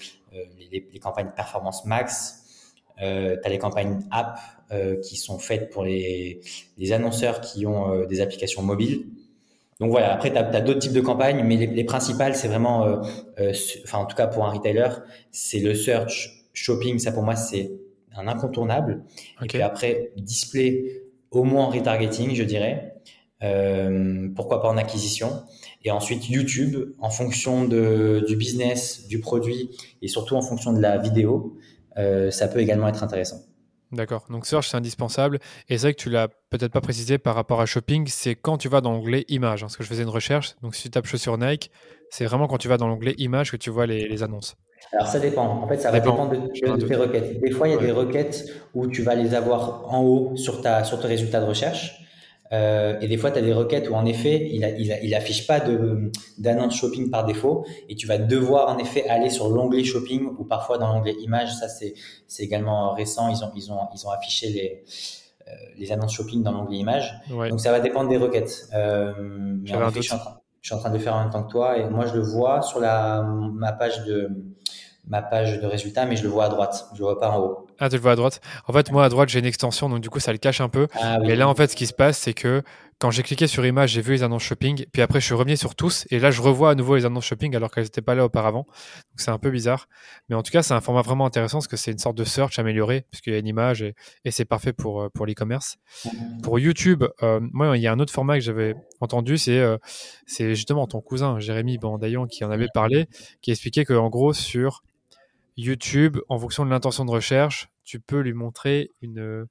[0.71, 2.65] les, les, campagnes performance max.
[3.01, 4.39] Euh, tu as les campagnes app
[4.71, 6.41] euh, qui sont faites pour les,
[6.77, 9.07] les annonceurs qui ont euh, des applications mobiles.
[9.79, 12.47] Donc voilà, après, tu as, as d'autres types de campagnes, mais les, les principales, c'est
[12.47, 13.01] vraiment,
[13.83, 14.89] enfin en tout cas pour un retailer,
[15.31, 17.71] c'est le search, shopping, ça pour moi, c'est
[18.15, 19.03] un incontournable.
[19.37, 19.45] Okay.
[19.45, 22.90] Et puis après, display, au moins en retargeting, je dirais.
[23.43, 25.43] Euh, pourquoi pas en acquisition.
[25.83, 30.79] Et ensuite YouTube, en fonction de, du business, du produit et surtout en fonction de
[30.79, 31.57] la vidéo,
[31.97, 33.37] euh, ça peut également être intéressant.
[33.91, 34.25] D'accord.
[34.29, 35.39] Donc search, c'est indispensable.
[35.67, 38.57] Et c'est vrai que tu l'as peut-être pas précisé par rapport à shopping, c'est quand
[38.57, 39.61] tu vas dans l'onglet images.
[39.61, 40.55] Parce que je faisais une recherche.
[40.61, 41.71] Donc si tu tapes chaussures Nike,
[42.09, 44.55] c'est vraiment quand tu vas dans l'onglet images que tu vois les, les annonces.
[44.93, 45.45] Alors ça dépend.
[45.45, 46.27] En fait, ça, ça va dépend.
[46.27, 47.41] dépendre de, de, de, tes requêtes.
[47.41, 47.85] Des fois, il y a ouais.
[47.85, 51.45] des requêtes où tu vas les avoir en haut sur ta sur tes résultats de
[51.45, 52.01] recherche.
[52.53, 54.99] Euh, et des fois, tu as des requêtes où en effet, il, a, il, a,
[55.01, 55.61] il affiche pas
[56.37, 60.43] d'annonce shopping par défaut, et tu vas devoir en effet aller sur l'onglet shopping ou
[60.43, 61.53] parfois dans l'onglet images.
[61.53, 61.93] Ça, c'est
[62.27, 63.29] c'est également récent.
[63.29, 64.83] Ils ont ils ont ils ont affiché les
[65.47, 67.13] euh, les annonces shopping dans l'onglet images.
[67.31, 67.49] Ouais.
[67.49, 68.69] Donc ça va dépendre des requêtes.
[68.73, 71.21] Euh, mais en effet, je, suis en train, je suis en train de faire en
[71.21, 74.29] même temps que toi, et moi je le vois sur la ma page de
[75.07, 77.39] ma page de résultats, mais je le vois à droite, je le vois pas en
[77.39, 77.67] haut.
[77.83, 78.41] Ah, tu le vois à droite.
[78.67, 80.69] En fait, moi à droite, j'ai une extension, donc du coup, ça le cache un
[80.69, 80.87] peu.
[80.93, 81.29] Ah, oui.
[81.29, 82.61] Mais là, en fait, ce qui se passe, c'est que
[82.99, 85.57] quand j'ai cliqué sur image, j'ai vu les annonces shopping, puis après, je suis revenu
[85.57, 88.13] sur tous, et là, je revois à nouveau les annonces shopping alors qu'elles n'étaient pas
[88.13, 88.67] là auparavant.
[88.67, 89.87] Donc, c'est un peu bizarre.
[90.29, 92.23] Mais en tout cas, c'est un format vraiment intéressant parce que c'est une sorte de
[92.23, 95.77] search amélioré, puisqu'il y a une image et, et c'est parfait pour, pour l'e-commerce.
[96.05, 96.41] Mmh.
[96.43, 99.77] Pour YouTube, euh, moi, il y a un autre format que j'avais entendu, c'est euh,
[100.27, 103.07] justement ton cousin, Jérémy Bandaillon, qui en avait parlé,
[103.41, 104.83] qui expliquait qu'en gros, sur
[105.57, 109.47] YouTube, en fonction de l'intention de recherche, tu peux lui montrer une,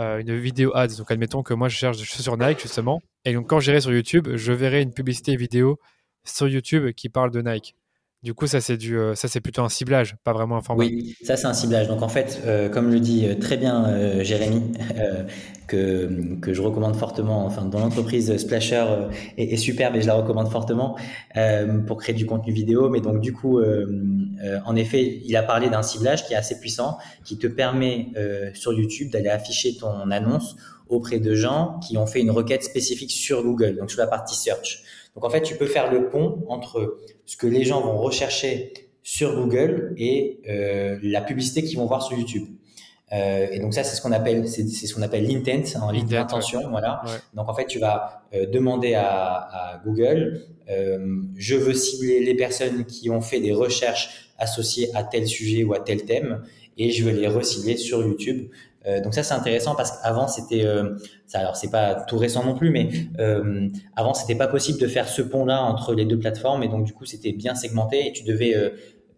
[0.00, 0.96] euh, une vidéo ads.
[0.98, 3.00] Donc, admettons que moi, je cherche des chaussures Nike, justement.
[3.24, 5.78] Et donc, quand j'irai sur YouTube, je verrai une publicité vidéo
[6.24, 7.74] sur YouTube qui parle de Nike.
[8.22, 10.84] Du coup, ça c'est du, euh, ça c'est plutôt un ciblage, pas vraiment un format.
[10.84, 11.88] Oui, ça c'est un ciblage.
[11.88, 14.72] Donc en fait, euh, comme le dit très bien Jérémy,
[15.66, 18.84] que, que je recommande fortement, enfin dans l'entreprise Splasher
[19.38, 20.98] est, est, superbe et je la recommande fortement
[21.86, 22.90] pour créer du contenu vidéo.
[22.90, 26.98] Mais donc du coup, en effet, il a parlé d'un ciblage qui est assez puissant,
[27.24, 28.08] qui te permet
[28.52, 30.56] sur YouTube d'aller afficher ton annonce
[30.90, 34.34] auprès de gens qui ont fait une requête spécifique sur Google, donc sur la partie
[34.34, 34.82] search.
[35.14, 38.72] Donc en fait, tu peux faire le pont entre ce que les gens vont rechercher
[39.02, 42.46] sur Google et euh, la publicité qu'ils vont voir sur YouTube.
[43.12, 46.70] Euh, et donc ça, c'est ce qu'on appelle, c'est ce qu'on appelle l'intent, en l'intention,
[46.70, 47.02] voilà.
[47.34, 52.34] Donc en fait, tu vas euh, demander à, à Google, euh, je veux cibler les
[52.34, 56.42] personnes qui ont fait des recherches associées à tel sujet ou à tel thème,
[56.78, 58.48] et je veux les recibler sur YouTube.
[58.86, 62.44] Euh, donc ça c'est intéressant parce qu'avant c'était euh, ça alors c'est pas tout récent
[62.44, 62.88] non plus mais
[63.18, 66.62] euh, avant c'était pas possible de faire ce pont là entre les deux plateformes.
[66.62, 68.70] Et donc du coup c'était bien segmenté et tu devais euh,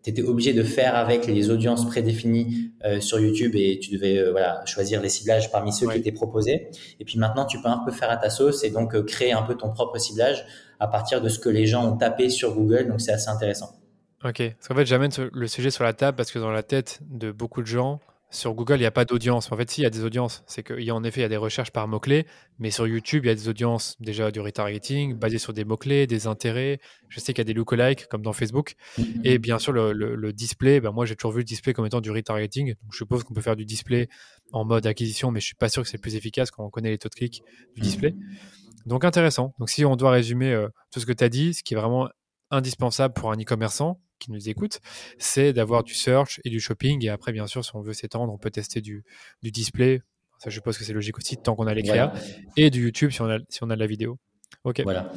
[0.05, 5.01] étais obligé de faire avec les audiences prédéfinies sur YouTube et tu devais voilà choisir
[5.01, 6.71] les ciblages parmi ceux qui étaient proposés.
[6.99, 9.43] Et puis maintenant tu peux un peu faire à ta sauce et donc créer un
[9.43, 10.45] peu ton propre ciblage
[10.81, 12.89] à partir de ce que les gens ont tapé sur Google.
[12.89, 13.77] Donc c'est assez intéressant.
[14.25, 16.99] Ok, parce qu'en fait j'amène le sujet sur la table parce que dans la tête
[17.09, 18.01] de beaucoup de gens
[18.33, 19.53] sur Google, il n'y a pas d'audience.
[19.53, 20.43] En fait, si, il y a des audiences.
[20.47, 22.27] C'est qu'en effet, il y a des recherches par mots-clés,
[22.59, 26.07] mais sur YouTube, il y a des audiences déjà du retargeting basées sur des mots-clés,
[26.07, 26.81] des intérêts.
[27.11, 28.75] Je sais qu'il y a des lookalikes comme dans Facebook.
[28.99, 29.21] Mm-hmm.
[29.25, 32.11] Et bien sûr, le, display, ben moi, j'ai toujours vu le display comme étant du
[32.11, 32.69] retargeting.
[32.69, 34.09] Donc, je suppose qu'on peut faire du display
[34.53, 36.71] en mode acquisition, mais je suis pas sûr que c'est le plus efficace quand on
[36.71, 37.43] connaît les taux de clic
[37.77, 38.11] du display.
[38.13, 38.87] Mm-hmm.
[38.89, 39.55] Donc, intéressant.
[39.59, 41.77] Donc, si on doit résumer euh, tout ce que tu as dit, ce qui est
[41.77, 42.09] vraiment
[42.51, 44.81] indispensable pour un e-commerçant, qui nous écoutent,
[45.19, 47.05] c'est d'avoir du search et du shopping.
[47.05, 49.05] Et après, bien sûr, si on veut s'étendre, on peut tester du,
[49.43, 50.01] du display.
[50.39, 52.13] Ça, je suppose que c'est logique aussi, tant qu'on a les créas.
[52.57, 54.19] Et du YouTube si on a, si on a de la vidéo.
[54.65, 54.81] OK.
[54.83, 55.13] Voilà.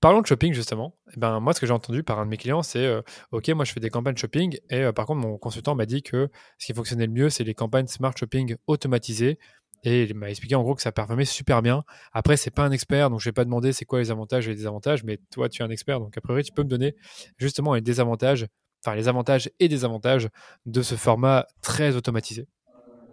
[0.00, 0.94] Parlons de shopping justement.
[1.16, 3.00] Eh ben, moi, ce que j'ai entendu par un de mes clients, c'est euh,
[3.32, 6.02] OK, moi je fais des campagnes shopping et euh, par contre, mon consultant m'a dit
[6.02, 9.38] que ce qui fonctionnait le mieux, c'est les campagnes smart shopping automatisées
[9.86, 11.84] et il m'a expliqué en gros que ça performait super bien.
[12.12, 14.50] Après, c'est pas un expert, donc je vais pas demander c'est quoi les avantages et
[14.50, 16.96] les désavantages, mais toi, tu es un expert, donc a priori, tu peux me donner
[17.38, 18.46] justement les désavantages,
[18.84, 20.28] enfin les avantages et désavantages
[20.66, 22.48] de ce format très automatisé.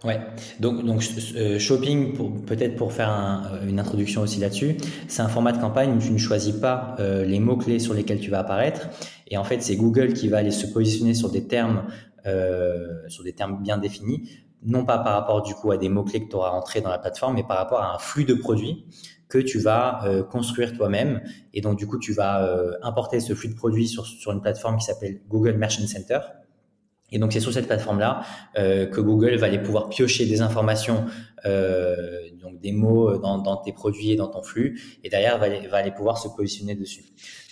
[0.03, 0.19] Ouais,
[0.59, 1.03] donc, donc
[1.35, 4.75] euh, shopping, peut-être pour faire euh, une introduction aussi là-dessus,
[5.07, 8.19] c'est un format de campagne où tu ne choisis pas euh, les mots-clés sur lesquels
[8.19, 8.89] tu vas apparaître.
[9.27, 11.83] Et en fait, c'est Google qui va aller se positionner sur des termes,
[13.07, 14.29] sur des termes bien définis
[14.65, 16.99] non pas par rapport du coup à des mots-clés que tu auras entrés dans la
[16.99, 18.85] plateforme, mais par rapport à un flux de produits
[19.33, 21.21] que tu vas euh, construire toi-même.
[21.53, 24.41] Et donc du coup, tu vas euh, importer ce flux de produits sur, sur une
[24.41, 26.19] plateforme qui s'appelle Google Merchant Center.
[27.11, 28.23] Et donc c'est sur cette plateforme-là
[28.57, 31.05] euh, que Google va aller pouvoir piocher des informations,
[32.41, 35.67] donc des mots dans, dans, tes produits et dans ton flux, et derrière va aller,
[35.67, 37.03] va aller pouvoir se positionner dessus.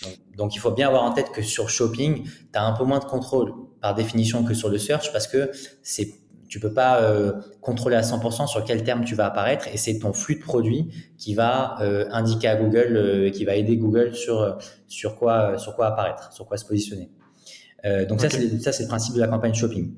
[0.02, 2.84] Donc, donc, il faut bien avoir en tête que sur Shopping, tu as un peu
[2.84, 5.50] moins de contrôle par définition que sur le search parce que
[5.82, 6.21] c'est
[6.52, 9.98] tu peux pas euh, contrôler à 100% sur quel terme tu vas apparaître et c'est
[9.98, 14.14] ton flux de produits qui va euh, indiquer à Google euh, qui va aider Google
[14.14, 17.08] sur sur quoi sur quoi apparaître, sur quoi se positionner.
[18.06, 19.94] donc ça c'est ça c'est le principe de la campagne shopping.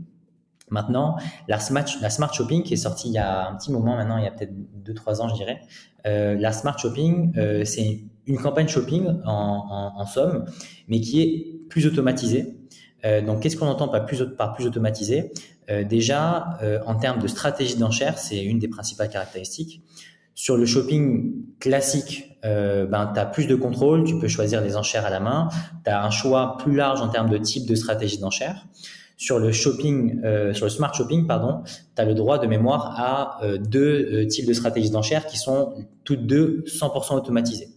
[0.71, 1.17] Maintenant,
[1.49, 4.19] la smart, la smart shopping qui est sortie il y a un petit moment maintenant,
[4.19, 5.61] il y a peut-être 2-3 ans je dirais.
[6.05, 7.33] la smart shopping,
[7.65, 10.45] c'est une campagne shopping en, en, en, somme,
[10.87, 12.57] mais qui est plus automatisée.
[13.27, 15.33] donc, qu'est-ce qu'on entend par plus, par plus automatisé
[15.71, 19.83] euh, déjà, euh, en termes de stratégie d'enchère, c'est une des principales caractéristiques.
[20.35, 24.77] Sur le shopping classique, euh, ben, tu as plus de contrôle, tu peux choisir les
[24.77, 25.49] enchères à la main,
[25.85, 28.67] tu as un choix plus large en termes de type de stratégie d'enchère.
[29.17, 30.21] Sur le shopping,
[30.55, 31.63] sur le smart shopping, pardon,
[31.95, 35.73] tu as le droit de mémoire à deux types de stratégies d'enchères qui sont
[36.03, 37.69] toutes deux 100% automatisées.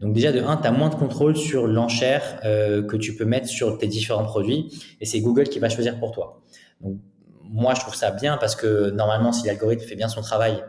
[0.00, 3.46] Donc déjà de un, tu as moins de contrôle sur l'enchère que tu peux mettre
[3.46, 6.40] sur tes différents produits et c'est Google qui va choisir pour toi.
[6.80, 6.98] Donc,
[7.50, 10.62] moi, je trouve ça bien parce que normalement, si l'algorithme fait bien son travail,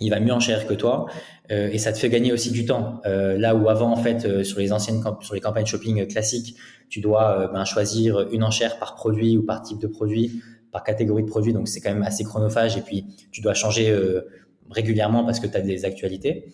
[0.00, 1.06] il va mieux enchères que toi
[1.50, 3.00] euh, et ça te fait gagner aussi du temps.
[3.06, 6.56] Euh, là où avant, en fait, euh, sur les anciennes sur les campagnes shopping classiques,
[6.88, 11.22] tu dois ben, choisir une enchère par produit ou par type de produit, par catégorie
[11.22, 11.52] de produit.
[11.52, 13.96] Donc, c'est quand même assez chronophage et puis tu dois changer
[14.70, 16.52] régulièrement parce que tu as des actualités.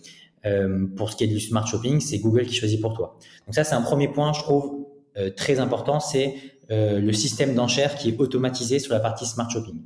[0.97, 3.19] pour ce qui est du smart shopping, c'est Google qui choisit pour toi.
[3.47, 4.89] Donc ça, c'est un premier point, je trouve,
[5.37, 6.35] très important, c'est
[6.71, 9.83] euh, le système d'enchères qui est automatisé sur la partie smart shopping.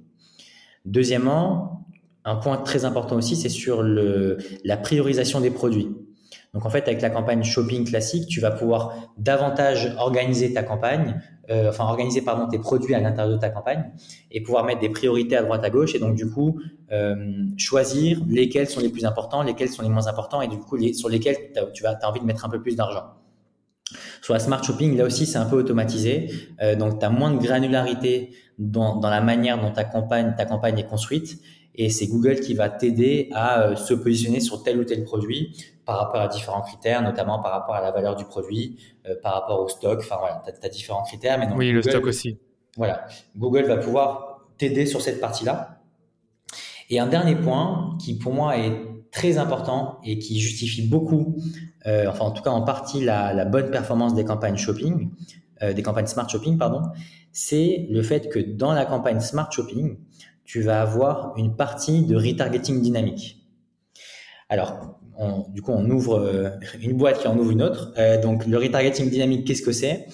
[0.84, 1.86] Deuxièmement,
[2.24, 5.88] un point très important aussi, c'est sur la priorisation des produits.
[6.52, 11.20] Donc en fait, avec la campagne shopping classique, tu vas pouvoir davantage organiser ta campagne,
[11.48, 13.84] euh, enfin organiser pardon tes produits à l'intérieur de ta campagne
[14.32, 17.14] et pouvoir mettre des priorités à droite à gauche et donc du coup euh,
[17.56, 21.08] choisir lesquels sont les plus importants, lesquels sont les moins importants et du coup sur
[21.08, 21.36] lesquels
[21.72, 23.19] tu as envie de mettre un peu plus d'argent.
[24.22, 26.30] Sur la smart shopping, là aussi, c'est un peu automatisé.
[26.62, 30.44] Euh, donc, tu as moins de granularité dans, dans, la manière dont ta campagne, ta
[30.44, 31.40] campagne est construite.
[31.74, 35.56] Et c'est Google qui va t'aider à euh, se positionner sur tel ou tel produit
[35.84, 39.34] par rapport à différents critères, notamment par rapport à la valeur du produit, euh, par
[39.34, 39.98] rapport au stock.
[40.00, 41.38] Enfin voilà, tu as, différents critères.
[41.38, 42.38] Mais oui, le stock aussi.
[42.76, 45.80] Voilà, Google va pouvoir t'aider sur cette partie-là.
[46.90, 51.36] Et un dernier point qui pour moi est très important et qui justifie beaucoup,
[51.86, 55.10] euh, enfin en tout cas en partie la, bonne performance des campagnes shopping,
[55.62, 56.82] euh, des campagnes smart shopping, pardon,
[57.32, 59.98] c'est le fait que dans la campagne smart shopping,
[60.44, 63.36] tu vas avoir une partie de retargeting dynamique.
[64.48, 64.98] Alors,
[65.50, 67.92] du coup, on ouvre euh, une boîte qui en ouvre une autre.
[68.22, 70.08] Donc, le retargeting dynamique, qu'est-ce que c'est?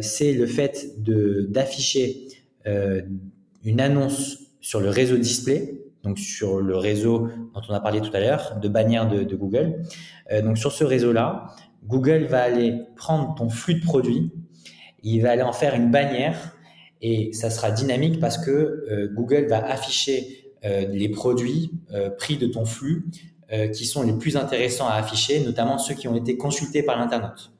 [0.00, 2.26] C'est le fait d'afficher
[2.66, 8.10] une annonce sur le réseau display donc sur le réseau dont on a parlé tout
[8.12, 9.82] à l'heure, de bannières de, de Google.
[10.30, 11.46] Euh, donc sur ce réseau-là,
[11.84, 14.32] Google va aller prendre ton flux de produits,
[15.02, 16.56] il va aller en faire une bannière
[17.00, 21.72] et ça sera dynamique parce que euh, Google va afficher euh, les produits
[22.18, 23.06] pris de ton flux
[23.74, 27.52] qui sont les plus intéressants à afficher, notamment ceux qui ont été consultés par l'internaute.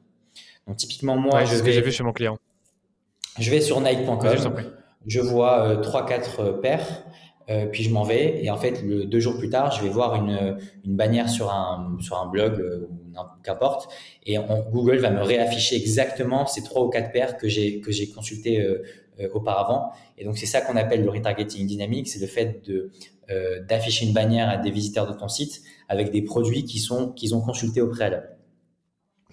[0.65, 2.39] Donc typiquement moi, ouais, je vais, j'ai vu chez mon client.
[3.37, 4.55] Je vais sur Nike.com,
[5.05, 7.03] je vois trois quatre paires
[7.49, 9.89] euh, puis je m'en vais et en fait le, deux jours plus tard je vais
[9.89, 12.87] voir une, une bannière sur un sur un blog euh,
[13.43, 13.91] qu'importe.
[14.25, 17.91] Et on, Google va me réafficher exactement ces trois ou quatre paires que j'ai que
[17.91, 18.83] j'ai consulté euh,
[19.19, 19.91] euh, auparavant.
[20.17, 22.07] Et donc c'est ça qu'on appelle le retargeting dynamique.
[22.07, 22.91] C'est le fait de
[23.29, 27.11] euh, d'afficher une bannière à des visiteurs de ton site avec des produits qui sont
[27.11, 28.32] qu'ils ont consultés au préalable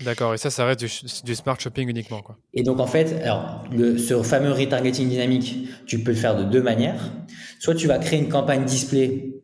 [0.05, 2.23] D'accord, et ça, ça reste du, smart shopping uniquement.
[2.23, 2.39] Quoi.
[2.55, 6.45] Et donc, en fait, alors, le, ce fameux retargeting dynamique, tu peux le faire de
[6.45, 7.13] deux manières.
[7.59, 9.41] Soit tu vas créer une campagne display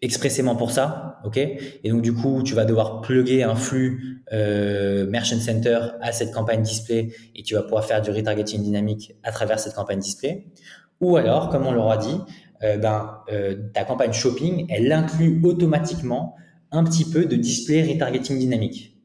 [0.00, 1.36] expressément pour ça, ok?
[1.36, 6.32] Et donc, du coup, tu vas devoir plugger un flux euh, Merchant Center à cette
[6.32, 10.46] campagne display et tu vas pouvoir faire du retargeting dynamique à travers cette campagne display.
[11.00, 12.18] Ou alors, comme on l'aura dit,
[12.62, 16.34] euh, ben, euh, ta campagne shopping, elle inclut automatiquement
[16.70, 18.97] un petit peu de display retargeting dynamique.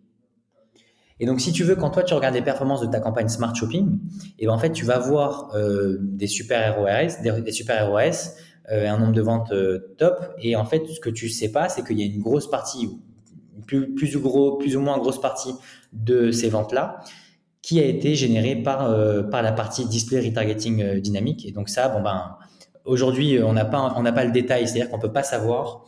[1.19, 3.53] Et donc, si tu veux, quand toi, tu regardes les performances de ta campagne Smart
[3.53, 7.51] Shopping, et eh ben, en fait, tu vas voir euh, des super ROAS, des, des
[7.51, 8.35] super ROS,
[8.71, 10.33] euh, un nombre de ventes euh, top.
[10.39, 12.89] Et en fait, ce que tu sais pas, c'est qu'il y a une grosse partie,
[13.67, 15.53] plus, plus, ou gros, plus ou moins grosse partie
[15.91, 17.01] de ces ventes-là,
[17.61, 21.45] qui a été générée par, euh, par la partie display retargeting euh, dynamique.
[21.45, 22.37] Et donc ça, bon ben,
[22.85, 25.85] aujourd'hui, on n'a pas, on n'a pas le détail, c'est-à-dire qu'on peut pas savoir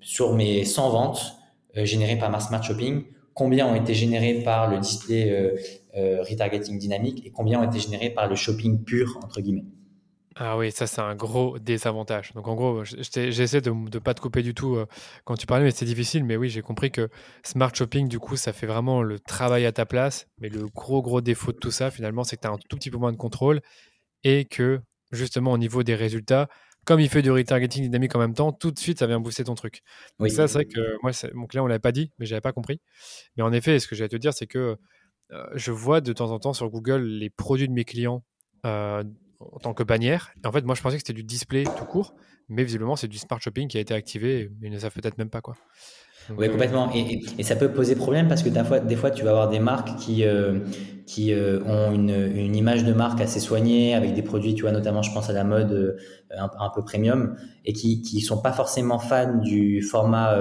[0.00, 1.36] sur mes 100 ventes
[1.74, 3.02] générées par ma Smart Shopping
[3.36, 5.54] combien ont été générés par le display euh,
[5.96, 9.66] euh, retargeting dynamique et combien ont été générés par le shopping pur, entre guillemets.
[10.38, 12.32] Ah oui, ça c'est un gros désavantage.
[12.34, 14.86] Donc en gros, j'essaie de ne pas te couper du tout euh,
[15.24, 16.24] quand tu parlais, mais c'est difficile.
[16.24, 17.08] Mais oui, j'ai compris que
[17.42, 20.26] Smart Shopping, du coup, ça fait vraiment le travail à ta place.
[20.38, 22.76] Mais le gros, gros défaut de tout ça, finalement, c'est que tu as un tout
[22.76, 23.60] petit peu moins de contrôle
[24.24, 24.80] et que
[25.12, 26.48] justement au niveau des résultats,
[26.86, 29.44] comme il fait du retargeting dynamique en même temps, tout de suite, ça vient booster
[29.44, 29.82] ton truc.
[30.20, 30.30] Oui.
[30.30, 32.80] ça, c'est vrai que moi, mon client, on l'avait pas dit, mais j'avais pas compris.
[33.36, 34.76] Mais en effet, ce que j'allais te dire, c'est que
[35.32, 38.22] euh, je vois de temps en temps sur Google les produits de mes clients
[38.64, 39.02] euh,
[39.40, 40.30] en tant que bannière.
[40.42, 42.14] Et en fait, moi, je pensais que c'était du display tout court,
[42.48, 45.18] mais visiblement, c'est du smart shopping qui a été activé, mais ils ne savent peut-être
[45.18, 45.56] même pas quoi.
[46.28, 46.92] Donc, oui, complètement.
[46.92, 49.30] Et, et, et, ça peut poser problème parce que des fois, des fois tu vas
[49.30, 50.60] avoir des marques qui, euh,
[51.06, 55.02] qui euh, ont une, image de marque assez soignée avec des produits, tu vois, notamment,
[55.02, 55.96] je pense à la mode euh,
[56.36, 60.36] un, peu premium et qui, qui sont pas forcément fans du format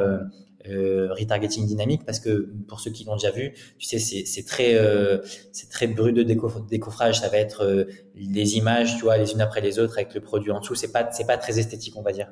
[0.69, 4.75] euh, retargeting dynamique parce que pour ceux qui l'ont déjà vu, tu sais, c'est très,
[4.75, 5.19] euh,
[5.51, 7.19] c'est très brut de décoffrage.
[7.19, 10.21] Ça va être euh, les images, tu vois, les unes après les autres avec le
[10.21, 10.75] produit en dessous.
[10.75, 12.32] C'est pas, c'est pas très esthétique, on va dire.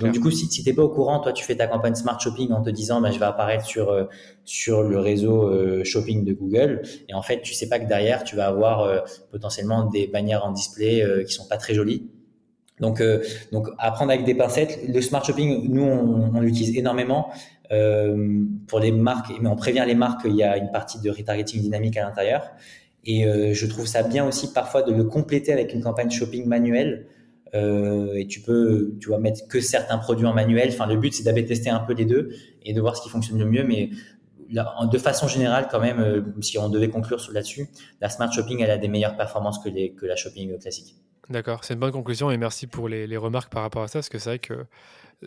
[0.00, 2.18] Donc du coup, si, si t'es pas au courant, toi, tu fais ta campagne smart
[2.20, 4.04] shopping en te disant, bah, je vais apparaître sur euh,
[4.44, 8.24] sur le réseau euh, shopping de Google, et en fait, tu sais pas que derrière,
[8.24, 12.08] tu vas avoir euh, potentiellement des bannières en display qui sont pas très jolies.
[12.80, 14.78] Donc, euh, donc apprendre avec des pincettes.
[14.86, 17.30] Le smart shopping, nous, on, on l'utilise énormément
[17.70, 21.10] euh, pour les marques, mais on prévient les marques qu'il y a une partie de
[21.10, 22.50] retargeting dynamique à l'intérieur.
[23.04, 26.46] Et euh, je trouve ça bien aussi parfois de le compléter avec une campagne shopping
[26.46, 27.06] manuelle.
[27.54, 30.68] Euh, et tu peux, tu vas mettre que certains produits en manuel.
[30.70, 32.30] Enfin, le but c'est d'aller tester un peu les deux
[32.62, 33.64] et de voir ce qui fonctionne le mieux.
[33.64, 33.90] Mais
[34.50, 37.68] de façon générale, quand même, si on devait conclure là-dessus,
[38.00, 40.96] la smart shopping elle a des meilleures performances que la shopping classique.
[41.30, 43.98] D'accord, c'est une bonne conclusion et merci pour les, les remarques par rapport à ça,
[43.98, 44.64] parce que c'est vrai que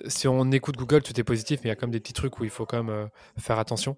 [0.07, 2.13] si on écoute Google, tout est positif, mais il y a quand même des petits
[2.13, 3.97] trucs où il faut quand même euh, faire attention.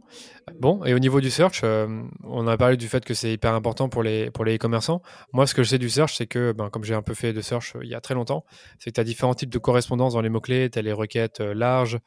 [0.60, 3.54] Bon, et au niveau du search, euh, on a parlé du fait que c'est hyper
[3.54, 5.02] important pour les pour les e-commerçants.
[5.34, 7.32] Moi, ce que je sais du search, c'est que, ben, comme j'ai un peu fait
[7.32, 8.44] de search euh, il y a très longtemps,
[8.80, 10.70] c'est que tu as différents types de correspondances dans les mots-clés.
[10.72, 12.00] Tu as les requêtes larges,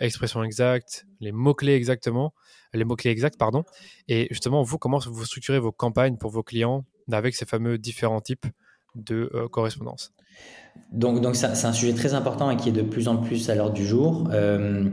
[0.00, 2.34] expression exacte, les mots-clés exactement,
[2.74, 3.64] les mots-clés exacts, pardon.
[4.08, 8.20] Et justement, vous, comment vous structurez vos campagnes pour vos clients avec ces fameux différents
[8.20, 8.46] types
[8.94, 10.15] de correspondance
[10.92, 13.54] donc, donc c'est un sujet très important et qui est de plus en plus à
[13.54, 14.28] l'ordre du jour.
[14.32, 14.84] Euh,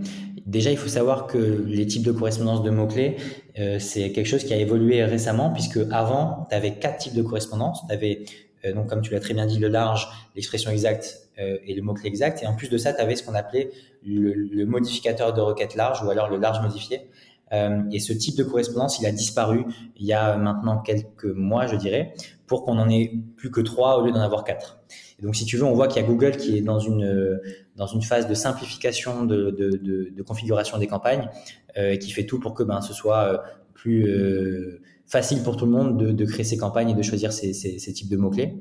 [0.45, 3.17] déjà, il faut savoir que les types de correspondance de mots-clés,
[3.59, 7.21] euh, c'est quelque chose qui a évolué récemment, puisque avant, tu avais quatre types de
[7.21, 7.85] correspondance.
[7.87, 8.25] Tu avais,
[8.65, 12.43] euh, comme tu l'as très bien dit, le large, l'expression exacte et le mot-clé exact.
[12.43, 13.71] Et en plus de ça, tu avais ce qu'on appelait
[14.05, 17.09] le, modificateur de requête large ou alors le large modifié.
[17.51, 19.65] Et ce type de correspondance, il a disparu
[19.95, 22.15] il y a maintenant quelques mois, je dirais,
[22.47, 24.83] pour qu'on en ait plus que trois au lieu d'en avoir quatre
[25.23, 27.39] donc, si tu veux, on voit qu'il y a Google qui est dans une,
[27.77, 31.29] dans une phase de simplification de, de, de, configuration des campagnes
[31.77, 33.37] euh, et qui fait tout pour que ben, ce soit euh,
[33.73, 37.31] plus euh, facile pour tout le monde de, de, créer ces campagnes et de choisir
[37.31, 38.55] ces, ces, ces types de mots-clés.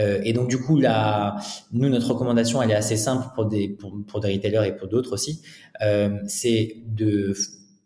[0.00, 1.36] Euh, et donc, du coup, là,
[1.72, 4.88] nous, notre recommandation, elle est assez simple pour des, pour, pour des retailers et pour
[4.88, 5.42] d'autres aussi.
[5.82, 7.34] Euh, c'est de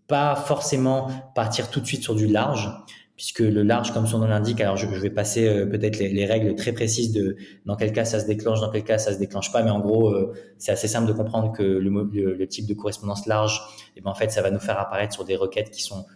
[0.09, 2.71] pas forcément partir tout de suite sur du large
[3.19, 6.55] puisque le large, comme son nom l'indique, alors je, vais passer euh, peut-être les, règles
[6.55, 7.37] très précises de
[7.67, 9.81] dans quel cas ça se déclenche, dans quel cas ça se déclenche pas, mais en
[9.81, 13.61] gros, euh, c'est assez simple de comprendre que le, type de correspondance large,
[13.97, 16.07] et eh ben en fait, ça va nous faire apparaître sur des requêtes qui sont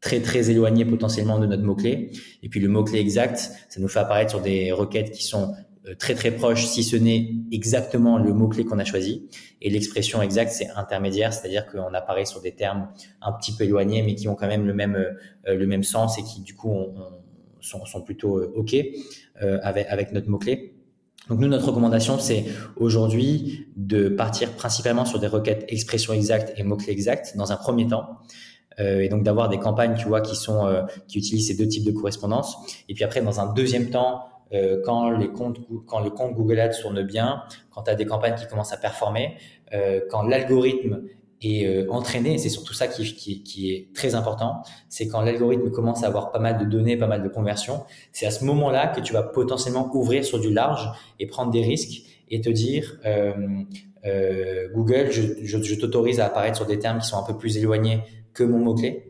[0.00, 2.10] très très éloignées potentiellement de notre mot clé,
[2.42, 5.54] et puis le mot clé exact, ça nous fait apparaître sur des requêtes qui sont
[5.94, 9.28] très très proche, si ce n'est exactement le mot-clé qu'on a choisi.
[9.60, 12.88] Et l'expression exacte, c'est intermédiaire, c'est-à-dire qu'on apparaît sur des termes
[13.22, 16.18] un petit peu éloignés, mais qui ont quand même le même, euh, le même sens
[16.18, 16.74] et qui du coup
[17.60, 18.76] sont, sont, plutôt euh, OK
[19.40, 20.74] avec, avec notre mot-clé.
[21.28, 26.62] Donc nous, notre recommandation, c'est aujourd'hui de partir principalement sur des requêtes expression exacte et
[26.62, 28.18] mots-clés exacts dans un premier temps.
[28.78, 31.90] et donc d'avoir des campagnes, tu vois, qui sont qui utilisent ces deux types de
[31.90, 32.56] correspondance.
[32.88, 36.60] Et puis après, dans un deuxième temps, euh, quand les comptes, quand le compte Google
[36.60, 39.36] Ads tourne bien, quand tu as des campagnes qui commencent à performer,
[39.72, 41.02] euh, quand l'algorithme
[41.42, 45.70] est euh, entraîné, c'est surtout ça qui, qui, qui est très important, c'est quand l'algorithme
[45.70, 48.88] commence à avoir pas mal de données, pas mal de conversions, c'est à ce moment-là
[48.88, 50.90] que tu vas potentiellement ouvrir sur du large
[51.20, 53.32] et prendre des risques et te dire euh,
[54.04, 57.56] euh, Google, je, je t'autorise à apparaître sur des termes qui sont un peu plus
[57.56, 59.07] éloignés que mon mot-clé.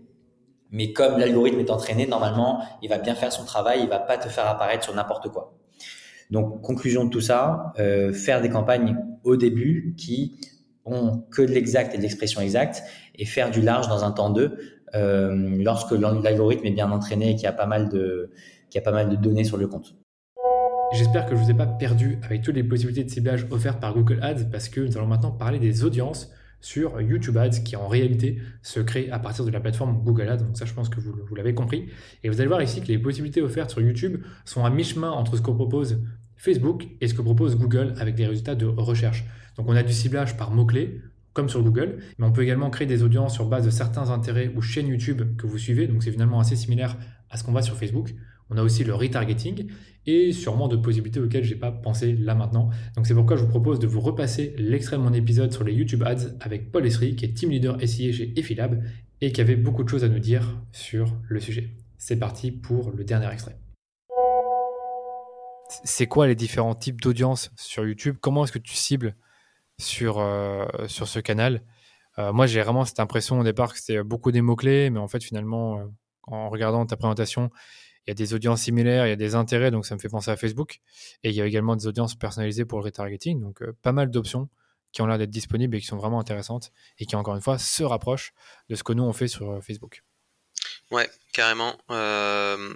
[0.70, 4.18] Mais comme l'algorithme est entraîné, normalement, il va bien faire son travail, il va pas
[4.18, 5.54] te faire apparaître sur n'importe quoi.
[6.30, 10.38] Donc, conclusion de tout ça, euh, faire des campagnes au début qui
[10.84, 12.82] ont que de l'exact et de l'expression exacte
[13.14, 14.58] et faire du large dans un temps 2
[14.94, 18.30] euh, lorsque l'algorithme est bien entraîné et qu'il y pas mal de,
[18.70, 19.94] qu'il y a pas mal de données sur le compte.
[20.92, 23.80] J'espère que je ne vous ai pas perdu avec toutes les possibilités de ciblage offertes
[23.80, 26.30] par Google Ads parce que nous allons maintenant parler des audiences
[26.60, 30.38] sur YouTube Ads qui en réalité se crée à partir de la plateforme Google Ads.
[30.38, 31.88] Donc ça, je pense que vous, vous l'avez compris.
[32.24, 35.36] Et vous allez voir ici que les possibilités offertes sur YouTube sont à mi-chemin entre
[35.36, 36.00] ce que propose
[36.36, 39.24] Facebook et ce que propose Google avec des résultats de recherche.
[39.56, 41.00] Donc on a du ciblage par mots-clés,
[41.32, 44.52] comme sur Google, mais on peut également créer des audiences sur base de certains intérêts
[44.56, 45.86] ou chaînes YouTube que vous suivez.
[45.86, 46.96] Donc c'est finalement assez similaire
[47.30, 48.14] à ce qu'on voit sur Facebook.
[48.50, 49.68] On a aussi le retargeting
[50.08, 52.70] et sûrement de possibilités auxquelles je n'ai pas pensé là maintenant.
[52.96, 55.74] Donc c'est pourquoi je vous propose de vous repasser l'extrait de mon épisode sur les
[55.74, 58.82] YouTube Ads avec Paul Esri, qui est team leader SIA chez Efilab
[59.20, 61.74] et qui avait beaucoup de choses à nous dire sur le sujet.
[61.98, 63.58] C'est parti pour le dernier extrait.
[65.84, 68.16] C'est quoi les différents types d'audience sur YouTube?
[68.18, 69.14] Comment est-ce que tu cibles
[69.78, 71.62] sur, euh, sur ce canal?
[72.18, 75.08] Euh, Moi, j'ai vraiment cette impression au départ que c'était beaucoup des mots-clés, mais en
[75.08, 75.84] fait, finalement, euh,
[76.22, 77.50] en regardant ta présentation,
[78.08, 80.08] il y a des audiences similaires, il y a des intérêts, donc ça me fait
[80.08, 80.80] penser à Facebook.
[81.24, 84.10] Et il y a également des audiences personnalisées pour le retargeting, donc euh, pas mal
[84.10, 84.48] d'options
[84.92, 87.58] qui ont l'air d'être disponibles et qui sont vraiment intéressantes et qui, encore une fois,
[87.58, 88.32] se rapprochent
[88.70, 90.02] de ce que nous on fait sur euh, Facebook.
[90.90, 91.76] Ouais, carrément.
[91.90, 92.74] Euh,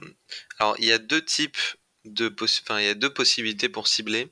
[0.59, 1.57] alors, il y a deux types
[2.05, 4.31] de enfin, il y a deux possibilités pour cibler.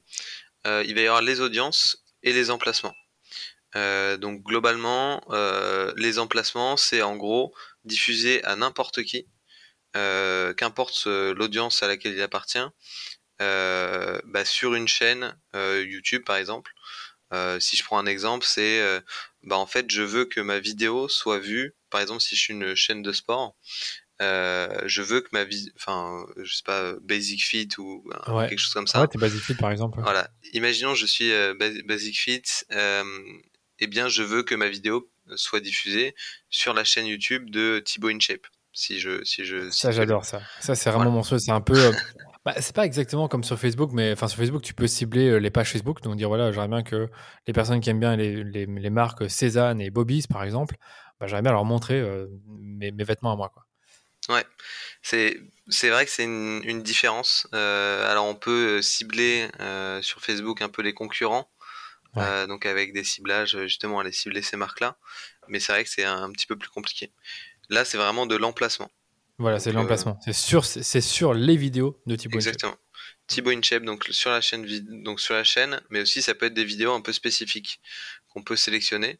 [0.66, 2.94] il va y avoir les audiences et les emplacements.
[3.74, 5.22] donc globalement,
[5.96, 7.55] les emplacements, c'est en gros
[7.86, 9.26] diffuser à n'importe qui
[9.93, 12.59] qu'importe l'audience à laquelle il appartient,
[13.41, 16.72] euh, bah, sur une chaîne euh, YouTube par exemple.
[17.59, 18.82] si je prends un exemple, c'est
[19.43, 22.53] bah, en fait je veux que ma vidéo soit vue, par exemple si je suis
[22.53, 23.57] une chaîne de sport,
[24.20, 28.05] je veux que ma vie, enfin, je sais pas, Basic Fit ou
[28.49, 29.01] quelque chose comme ça.
[29.01, 30.01] Ouais, t'es Basic Fit par exemple.
[30.03, 30.30] Voilà.
[30.53, 31.32] Imaginons je suis
[31.84, 36.14] Basic Fit, eh bien je veux que ma vidéo soit diffusée
[36.51, 40.74] sur la chaîne YouTube de Thibaut InShape si je si je ça j'adore ça ça
[40.74, 41.92] c'est vraiment mon souhait c'est un peu euh,
[42.44, 45.36] bah, c'est pas exactement comme sur Facebook, mais enfin sur Facebook, tu peux cibler euh,
[45.38, 46.00] les pages Facebook.
[46.02, 47.08] Donc dire voilà, j'aimerais bien que
[47.46, 50.76] les personnes qui aiment bien les, les, les marques Cézanne et Bobby's, par exemple,
[51.18, 53.50] bah, j'aimerais bien leur montrer euh, mes, mes, vêtements à moi.
[53.50, 53.66] Quoi.
[54.28, 54.46] Ouais,
[55.02, 57.46] c'est, c'est vrai que c'est une, une différence.
[57.54, 61.50] Euh, alors on peut cibler euh, sur Facebook un peu les concurrents,
[62.16, 62.22] ouais.
[62.22, 64.96] euh, donc avec des ciblages justement aller cibler ces marques-là.
[65.48, 67.12] Mais c'est vrai que c'est un, un, petit peu plus compliqué.
[67.70, 68.90] Là, c'est vraiment de l'emplacement.
[69.38, 70.12] Voilà, c'est l'emplacement.
[70.12, 70.22] Euh...
[70.26, 72.76] C'est sur, c'est sur les vidéos de Thibaut Exactement.
[73.26, 74.66] Thibaut Inchep, donc sur la chaîne,
[75.02, 77.80] donc sur la chaîne, mais aussi ça peut être des vidéos un peu spécifiques
[78.28, 79.18] qu'on peut sélectionner.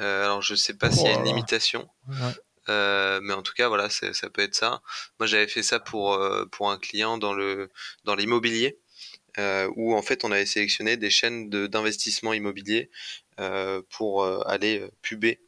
[0.00, 2.14] Euh, alors je sais pas oh s'il y a une limitation, ouais.
[2.68, 4.82] euh, mais en tout cas voilà, ça peut être ça.
[5.18, 6.20] Moi j'avais fait ça pour
[6.50, 7.70] pour un client dans le
[8.02, 8.78] dans l'immobilier.
[9.76, 12.90] Où en fait on avait sélectionné des chaînes d'investissement immobilier
[13.88, 15.40] pour aller puber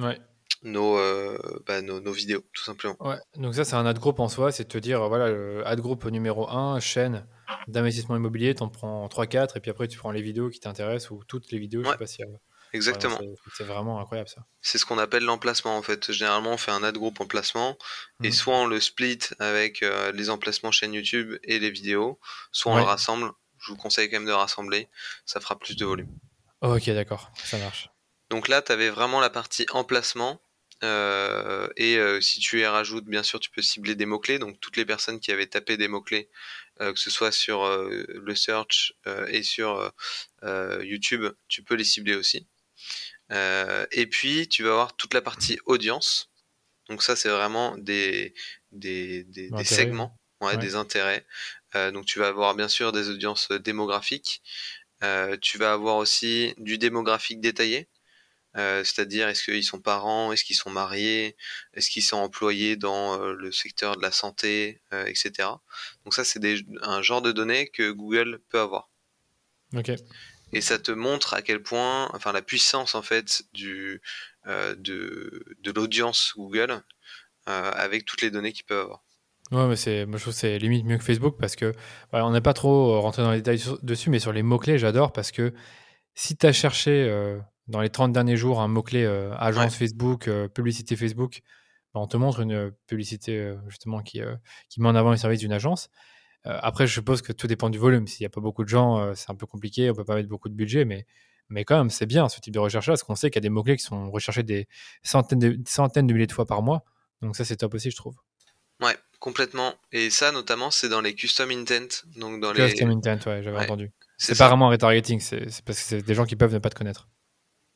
[0.00, 0.18] ouais
[0.62, 2.96] nos, euh, bah, nos, nos, vidéos, tout simplement.
[3.00, 5.66] Ouais, donc ça, c'est un ad group en soi, c'est de te dire, voilà, le
[5.66, 7.26] ad group numéro 1, chaîne
[7.66, 11.22] d'investissement immobilier, t'en prends 3-4, et puis après, tu prends les vidéos qui t'intéressent, ou
[11.26, 11.86] toutes les vidéos, ouais.
[11.86, 12.22] je sais pas si...
[12.72, 13.16] Exactement.
[13.16, 14.44] Voilà, c'est vraiment incroyable ça.
[14.60, 16.12] C'est ce qu'on appelle l'emplacement en fait.
[16.12, 17.78] Généralement, on fait un ad group emplacement
[18.20, 18.24] mmh.
[18.26, 22.18] et soit on le split avec euh, les emplacements chaîne YouTube et les vidéos,
[22.52, 22.82] soit on ouais.
[22.82, 23.30] le rassemble.
[23.58, 24.88] Je vous conseille quand même de rassembler,
[25.24, 26.08] ça fera plus de volume.
[26.60, 27.90] Oh, ok, d'accord, ça marche.
[28.30, 30.40] Donc là, tu avais vraiment la partie emplacement
[30.84, 34.38] euh, et euh, si tu y rajoutes, bien sûr, tu peux cibler des mots-clés.
[34.38, 36.28] Donc toutes les personnes qui avaient tapé des mots-clés,
[36.80, 38.94] euh, que ce soit sur le search
[39.28, 39.92] et sur
[40.82, 42.46] YouTube, tu peux les cibler aussi.
[43.30, 46.30] et puis tu vas avoir toute la partie audience.
[46.88, 48.34] Donc ça, c'est vraiment des,
[48.72, 50.56] des, des, des segments, ouais, ouais.
[50.56, 51.26] des intérêts.
[51.74, 54.42] donc tu vas avoir bien sûr des audiences démographiques.
[55.40, 57.88] tu vas avoir aussi du démographique détaillé.
[58.56, 61.36] Euh, c'est-à-dire est-ce qu'ils sont parents, est-ce qu'ils sont mariés,
[61.74, 65.48] est-ce qu'ils sont employés dans euh, le secteur de la santé, euh, etc.
[66.04, 66.40] Donc ça, c'est
[66.82, 68.90] un genre de données que Google peut avoir.
[70.54, 74.00] Et ça te montre à quel point, enfin la puissance en fait du
[74.46, 76.82] de, de l'audience Google
[77.44, 79.04] avec toutes les données qu'ils peuvent avoir.
[79.50, 81.74] Ouais, mais c'est, moi je trouve que c'est limite mieux que Facebook parce que
[82.10, 84.78] voilà, on n'est pas trop rentré dans les détails dessus, mais sur les mots clés,
[84.78, 85.52] j'adore parce que
[86.14, 87.38] si tu as cherché
[87.68, 89.78] dans les 30 derniers jours un mot-clé euh, agence ouais.
[89.78, 91.40] Facebook, euh, publicité Facebook,
[91.94, 94.20] bah, on te montre une publicité euh, justement qui,
[94.68, 95.90] qui met en avant les services d'une agence.
[96.44, 98.06] après, je suppose que tout dépend du volume.
[98.06, 100.28] S'il n'y a pas beaucoup de gens, c'est un peu compliqué, on peut pas mettre
[100.28, 101.04] beaucoup de budget, mais,
[101.50, 103.48] mais quand même, c'est bien ce type de recherche-là, parce qu'on sait qu'il y a
[103.48, 104.66] des mots-clés qui sont recherchés des
[105.02, 106.84] centaines de, centaines de milliers de fois par mois.
[107.20, 108.14] Donc ça, c'est top aussi, je trouve.
[108.80, 109.74] Ouais, complètement.
[109.92, 112.06] Et ça, notamment, c'est dans les custom intent.
[112.16, 112.94] Donc dans custom les...
[112.94, 113.92] intent, ouais, j'avais ouais, entendu.
[114.16, 116.70] C'est pas vraiment un retargeting, c'est parce que c'est des gens qui peuvent ne pas
[116.70, 117.08] te connaître.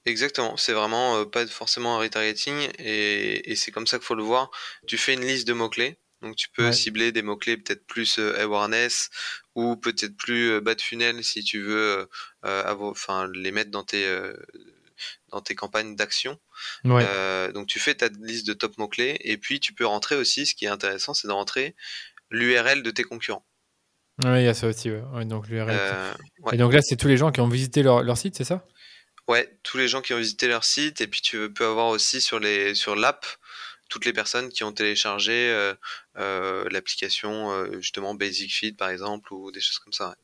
[0.04, 4.16] Exactement, c'est vraiment euh, pas forcément un retargeting et, et c'est comme ça qu'il faut
[4.16, 4.50] le voir.
[4.88, 6.72] Tu fais une liste de mots-clés, donc tu peux ouais.
[6.72, 9.10] cibler des mots-clés peut-être plus euh, awareness
[9.54, 12.08] ou peut-être plus euh, bas de funnel si tu veux
[12.44, 14.04] euh, enfin, les mettre dans tes,
[15.28, 16.36] dans tes campagnes d'action.
[16.84, 17.06] Ouais.
[17.52, 20.56] Donc tu fais ta liste de top mots-clés et puis tu peux rentrer aussi, ce
[20.56, 21.76] qui est intéressant, c'est de rentrer
[22.30, 23.46] l'URL de tes concurrents.
[24.24, 25.78] Oui, il y a ça aussi, ouais donc l'URL.
[26.52, 28.64] Et donc là, c'est tous les gens qui ont visité leur, leur site, c'est ça?
[29.28, 32.20] Ouais, tous les gens qui ont visité leur site et puis tu peux avoir aussi
[32.20, 33.24] sur les sur l'app
[33.92, 35.74] toutes les personnes qui ont téléchargé euh,
[36.16, 40.14] euh, l'application euh, justement Basic Fit par exemple ou des choses comme ça.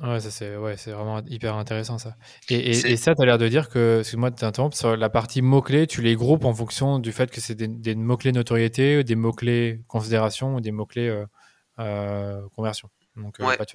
[0.00, 2.16] Ouais, ouais ça c'est ouais, c'est vraiment hyper intéressant ça.
[2.48, 5.10] Et, et, et ça, tu as l'air de dire que, excuse-moi de t'interrompre, sur la
[5.10, 9.04] partie mots-clés, tu les groupes en fonction du fait que c'est des, des mots-clés notoriété,
[9.04, 11.24] des mots-clés considération ou des mots-clés
[12.56, 12.88] conversion.
[13.16, 13.56] Donc, ouais.
[13.56, 13.66] pas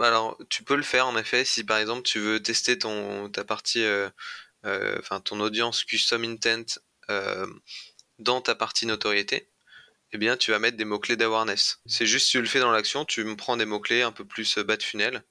[0.00, 3.44] alors, tu peux le faire en effet si par exemple tu veux tester ton ta
[3.44, 4.08] partie, euh,
[4.66, 7.46] euh, enfin ton audience custom intent euh,
[8.18, 9.48] dans ta partie notoriété.
[10.12, 11.80] Eh bien, tu vas mettre des mots clés d'awareness.
[11.86, 14.10] C'est juste si tu le fais dans l'action, tu me prends des mots clés un
[14.10, 15.22] peu plus bas de funnel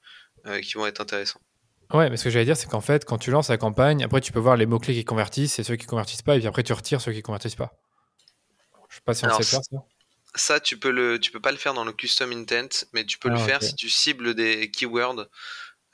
[0.62, 1.42] qui vont être intéressants.
[1.92, 4.22] Ouais, mais ce que j'allais dire, c'est qu'en fait, quand tu lances la campagne, après
[4.22, 6.48] tu peux voir les mots clés qui convertissent et ceux qui convertissent pas, et puis
[6.48, 7.74] après tu retires ceux qui convertissent pas.
[8.88, 9.84] Je sais pas si on Alors, sait faire ça
[10.34, 13.18] ça tu peux le tu peux pas le faire dans le custom intent mais tu
[13.18, 13.66] peux ah, le faire okay.
[13.66, 15.26] si tu cibles des keywords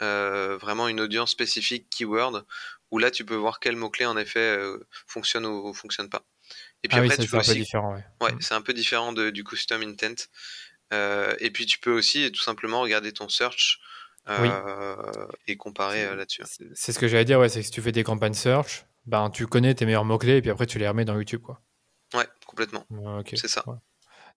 [0.03, 2.45] euh, vraiment une audience spécifique keyword
[2.91, 6.11] où là tu peux voir quel mot clé en effet euh, fonctionne ou, ou, fonctionne
[6.11, 6.22] pas
[6.82, 7.51] et puis ah après oui, tu peux aussi...
[7.51, 8.41] un peu différent ouais, ouais mmh.
[8.41, 10.24] c'est un peu différent de, du custom intent
[10.93, 13.80] euh, et puis tu peux aussi tout simplement regarder ton search
[14.28, 14.49] oui.
[15.47, 16.43] et comparer là-dessus
[16.74, 19.30] c'est ce que j'allais dire ouais c'est que si tu fais des campagnes search ben
[19.30, 21.62] tu connais tes meilleurs mots clés et puis après tu les remets dans YouTube quoi
[22.14, 22.84] ouais complètement
[23.18, 23.37] okay.
[23.37, 23.76] c'est ça ouais.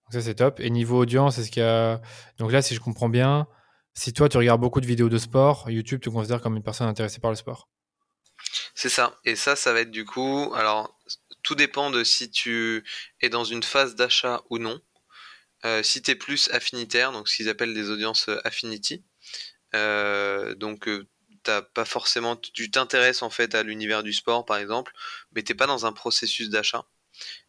[0.09, 0.59] Donc ça, c'est top.
[0.59, 2.01] Et niveau audience, est-ce qu'il y a.
[2.37, 3.47] Donc là, si je comprends bien,
[3.93, 6.87] si toi, tu regardes beaucoup de vidéos de sport, YouTube te considère comme une personne
[6.87, 7.69] intéressée par le sport?
[8.73, 9.19] C'est ça.
[9.25, 10.51] Et ça, ça va être du coup.
[10.55, 10.97] Alors,
[11.43, 12.83] tout dépend de si tu
[13.21, 14.81] es dans une phase d'achat ou non.
[15.83, 19.03] si tu es plus affinitaire, donc ce qu'ils appellent des audiences affinity,
[19.73, 20.89] donc
[21.43, 24.91] t'as pas forcément, tu t'intéresses en fait à l'univers du sport par exemple,
[25.33, 26.85] mais t'es pas dans un processus d'achat,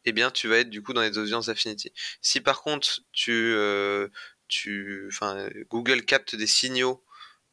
[0.04, 1.92] eh bien tu vas être du coup dans les audiences affinity.
[2.20, 4.08] Si par contre tu, euh,
[4.48, 7.04] tu, enfin Google capte des signaux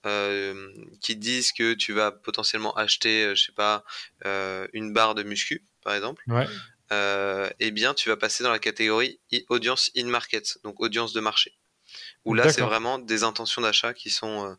[0.06, 3.84] euh, qui disent que tu vas potentiellement acheter, euh, je sais pas,
[4.74, 6.48] une barre de muscu par exemple, ouais.
[7.60, 11.58] eh bien tu vas passer dans la catégorie audience in market, donc audience de marché.
[12.26, 14.58] Où là, c'est vraiment des intentions d'achat qui sont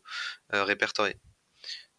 [0.51, 1.17] répertoriées.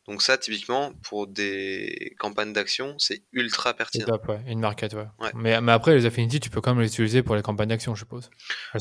[0.09, 4.07] Donc ça, typiquement, pour des campagnes d'action, c'est ultra pertinent.
[4.07, 4.41] Top, ouais.
[4.47, 5.07] Une market, ouais.
[5.35, 7.95] Mais, mais, après, les Affinity, tu peux quand même les utiliser pour les campagnes d'action,
[7.95, 8.31] je suppose.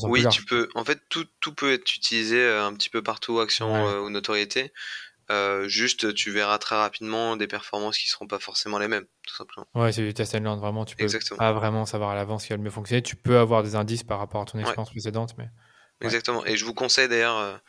[0.02, 0.68] Oui, tu peux.
[0.74, 4.10] En fait, tout, tout, peut être utilisé euh, un petit peu partout, action euh, ou
[4.10, 4.72] notoriété.
[5.30, 9.36] Euh, juste, tu verras très rapidement des performances qui seront pas forcément les mêmes, tout
[9.36, 9.66] simplement.
[9.74, 10.84] Ouais, c'est du test and learn, vraiment.
[10.84, 11.06] Tu peux
[11.36, 13.02] pas vraiment savoir à l'avance ce qui va le mieux fonctionner.
[13.02, 15.48] Tu peux avoir des indices par rapport à ton expérience précédente, mais.
[16.00, 16.44] Exactement.
[16.46, 17.60] Et je vous conseille d'ailleurs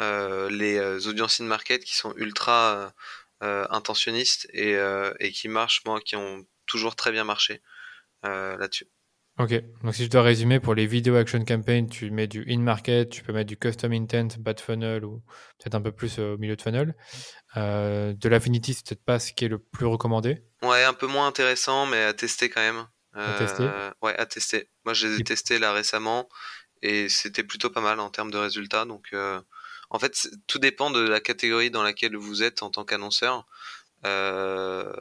[0.00, 2.92] les euh, audiences in market qui sont ultra
[3.42, 4.76] euh, intentionnistes et,
[5.20, 7.62] et, qui marchent, moi, qui ont toujours très bien marché
[8.22, 8.86] là-dessus.
[9.38, 13.08] Ok, donc si je dois résumer, pour les vidéo action campaign, tu mets du in-market,
[13.08, 15.22] tu peux mettre du custom intent, bad funnel ou
[15.58, 16.94] peut-être un peu plus au milieu de funnel.
[17.56, 20.42] de l'affinity, c'est peut-être pas ce qui est le plus recommandé.
[20.60, 22.86] Ouais, un peu moins intéressant, mais à tester quand même.
[23.14, 23.66] à tester
[24.02, 24.68] Ouais, à tester.
[24.84, 26.28] Moi, je les ai testés là récemment
[26.82, 28.84] et c'était plutôt pas mal en termes de résultats.
[28.84, 29.14] Donc,
[29.90, 33.46] en fait, tout dépend de la catégorie dans laquelle vous êtes en tant qu'annonceur.
[34.06, 34.92] Euh,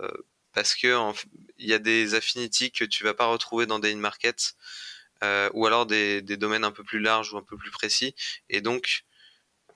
[0.54, 1.14] parce que
[1.58, 4.56] il y a des affinities que tu vas pas retrouver dans des in-market
[5.24, 8.16] euh, ou alors des, domaines un peu plus larges ou un peu plus précis.
[8.50, 9.04] Et donc,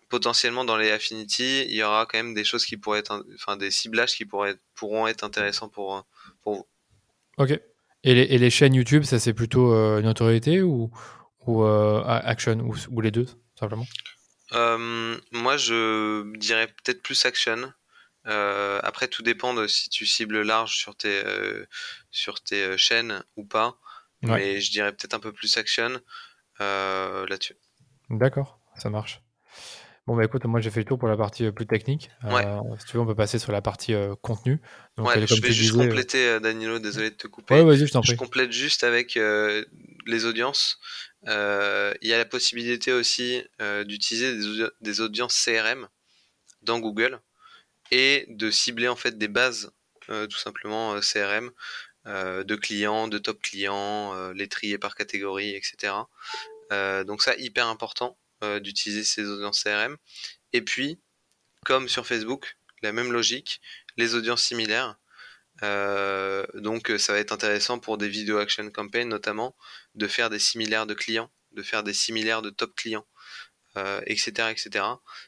[0.09, 3.55] potentiellement dans les affinities, il y aura quand même des choses qui pourraient être, enfin
[3.55, 6.05] des ciblages qui pourraient, pourront être intéressants pour,
[6.45, 6.65] vous.
[7.37, 7.59] Ok.
[8.05, 10.91] Et les, chaînes YouTube, ça c'est plutôt euh, notoriété ou,
[11.45, 12.59] ou action
[12.89, 13.85] ou, les deux simplement?
[13.85, 14.12] euh,
[14.53, 17.71] moi, je dirais peut-être plus action.
[18.27, 21.65] Euh, après, tout dépend de si tu cibles large sur tes, euh,
[22.11, 23.77] sur tes chaînes ou pas.
[24.21, 25.99] Mais je dirais peut-être un peu plus action
[26.59, 27.57] là-dessus.
[28.09, 29.22] D'accord, ça marche.
[30.05, 32.09] Bon, bah écoute, moi j'ai fait le tour pour la partie plus technique.
[32.21, 34.59] si tu veux, on peut passer sur la partie contenu.
[34.97, 37.55] Donc, je vais juste compléter, Danilo, désolé de te couper.
[37.55, 38.11] Ouais, vas-y, je t'en prie.
[38.11, 39.17] Je complète juste avec
[40.05, 40.79] les audiences.
[41.27, 44.37] Euh, il y a la possibilité aussi euh, d'utiliser
[44.81, 45.87] des, audiences CRM
[46.61, 47.19] dans Google
[47.91, 49.71] et de cibler en fait des bases
[50.09, 51.51] euh, tout simplement CRM
[52.05, 55.93] de clients, de top clients, les trier par catégorie, etc.
[56.69, 58.17] donc ça hyper important
[58.61, 59.97] d'utiliser ces audiences CRM.
[60.53, 60.99] Et puis
[61.65, 63.61] comme sur Facebook, la même logique,
[63.97, 64.97] les audiences similaires.
[65.61, 69.55] donc ça va être intéressant pour des vidéo action campaign notamment
[69.95, 73.05] de faire des similaires de clients, de faire des similaires de top clients,
[74.05, 74.85] etc., euh, etc.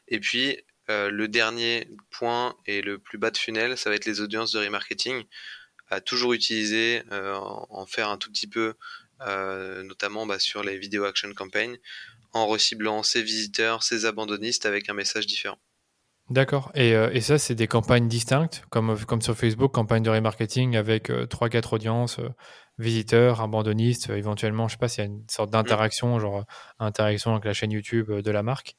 [0.07, 0.57] Et puis,
[0.89, 4.51] euh, le dernier point et le plus bas de funnel, ça va être les audiences
[4.51, 5.23] de remarketing.
[5.89, 8.73] À toujours utiliser, euh, en faire un tout petit peu,
[9.19, 11.77] notamment bah, sur les vidéo action campaign,
[12.35, 15.57] en reciblant ses visiteurs, ses abandonnistes avec un message différent.
[16.29, 16.71] D'accord.
[16.73, 21.09] Et, et, ça, c'est des campagnes distinctes, comme, comme sur Facebook, campagne de remarketing avec
[21.09, 22.19] 3-4 audiences,
[22.77, 26.43] visiteurs, abandonnistes, euh, éventuellement, je sais pas s'il y a une sorte d'interaction, genre euh,
[26.79, 28.75] interaction avec la chaîne YouTube euh, de la marque.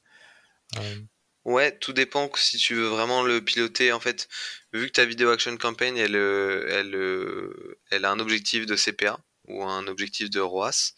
[1.45, 3.93] Ouais, tout dépend si tu veux vraiment le piloter.
[3.93, 4.29] En fait,
[4.73, 6.97] vu que ta vidéo action campaign, elle, elle,
[7.93, 10.95] elle a un objectif de CPA ou un objectif de ROAS,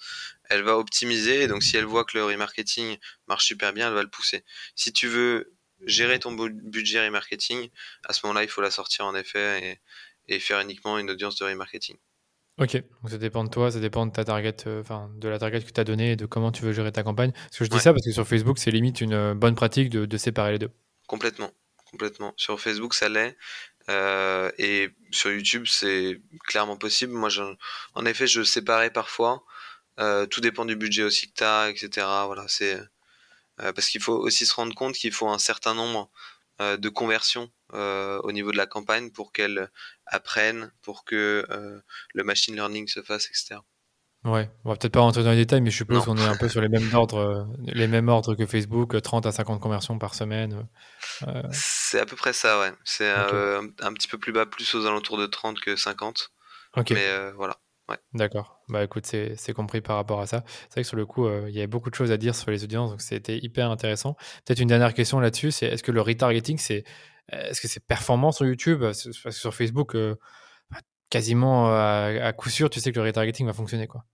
[0.49, 1.43] elle va optimiser.
[1.43, 2.97] Et donc, si elle voit que le remarketing
[3.27, 4.45] marche super bien, elle va le pousser.
[4.75, 5.55] Si tu veux
[5.87, 7.71] gérer ton budget remarketing,
[8.05, 9.79] à ce moment-là, il faut la sortir en effet
[10.29, 11.97] et, et faire uniquement une audience de remarketing.
[12.59, 14.83] Ok, donc ça dépend de toi, ça dépend de ta target, euh,
[15.15, 17.31] de la target que tu as donnée et de comment tu veux gérer ta campagne.
[17.31, 19.91] Parce que je dis ça parce que sur Facebook, c'est limite une euh, bonne pratique
[19.91, 20.71] de, séparer les deux.
[21.07, 21.53] Complètement,
[21.89, 22.35] complètement.
[22.37, 23.37] Sur Facebook, ça l'est.
[23.89, 27.13] Euh, et sur YouTube, c'est clairement possible.
[27.13, 27.29] Moi,
[27.95, 29.45] en effet, je séparais parfois.
[30.31, 32.07] Tout dépend du budget aussi que tu as, etc.
[32.27, 32.79] Voilà, c'est
[33.57, 36.11] parce qu'il faut aussi se rendre compte qu'il faut un certain nombre
[36.61, 39.71] de conversions au niveau de la campagne pour qu'elle
[40.11, 41.81] apprennent, pour que euh,
[42.15, 43.61] le machine learning se fasse, etc.
[44.25, 46.37] Ouais, on va peut-être pas rentrer dans les détails, mais je suppose qu'on est un
[46.37, 49.99] peu sur les mêmes ordres, euh, les mêmes ordres que Facebook, 30 à 50 conversions
[49.99, 50.67] par semaine.
[51.27, 51.43] Euh.
[51.53, 52.73] C'est à peu près ça, ouais.
[52.85, 56.33] C'est un petit peu plus bas, plus aux alentours de 30 que 50.
[56.77, 56.91] Ok.
[56.91, 57.59] Mais voilà.
[57.89, 57.97] Ouais.
[58.13, 58.61] D'accord.
[58.69, 60.45] Bah écoute, c'est compris par rapport à ça.
[60.47, 62.51] C'est vrai que sur le coup, il y avait beaucoup de choses à dire sur
[62.51, 64.15] les audiences, donc c'était hyper intéressant.
[64.45, 66.85] Peut-être une dernière question là-dessus, c'est est-ce que le retargeting, c'est
[67.31, 68.81] est-ce que c'est performant sur YouTube?
[68.81, 70.17] Parce que sur Facebook, euh,
[70.71, 70.79] bah,
[71.11, 73.87] quasiment à, coup sûr, tu sais que le retargeting va fonctionner.
[73.87, 74.05] Quoi.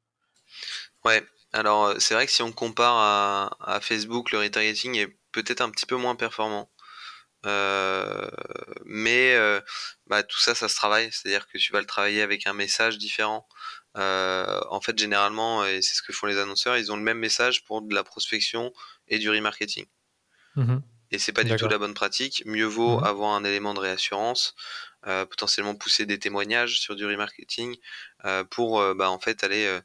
[1.05, 1.23] Ouais.
[1.53, 2.97] Alors, euh, c'est vrai que si on compare
[3.61, 6.69] à, Facebook, le retargeting est peut-être un petit peu moins performant.
[7.47, 8.29] Euh,
[8.85, 9.61] mais euh,
[10.07, 11.11] bah, tout ça, ça se travaille.
[11.13, 13.47] C'est-à-dire que tu vas le travailler avec un message différent.
[13.95, 17.65] en fait, généralement, et c'est ce que font les annonceurs, ils ont le même message
[17.65, 18.73] pour de la prospection
[19.09, 19.87] et du remarketing.
[20.57, 20.79] Mmh
[21.11, 22.43] et c'est pas du tout la bonne pratique.
[22.45, 24.57] Mieux vaut mmh avoir un élément de réassurance,
[25.03, 27.77] potentiellement pousser des témoignages sur du remarketing
[28.51, 29.79] pour bah, en fait aller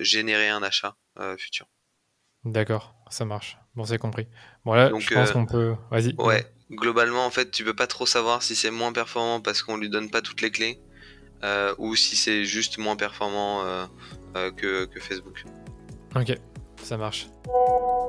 [0.00, 0.94] générer un achat
[1.38, 1.66] futur.
[2.44, 3.58] D'accord, ça marche.
[3.74, 4.26] Bon, c'est compris.
[4.64, 5.74] Bon là, je pense qu'on peut.
[5.90, 6.14] Vas-y.
[6.18, 6.44] Ouais.
[6.70, 9.88] Globalement, en fait, tu peux pas trop savoir si c'est moins performant parce qu'on lui
[9.88, 10.80] donne pas toutes les clés
[11.78, 13.62] ou si c'est juste moins performant
[14.34, 15.44] que, que Facebook.
[16.16, 16.36] Ok,
[16.82, 17.28] ça marche.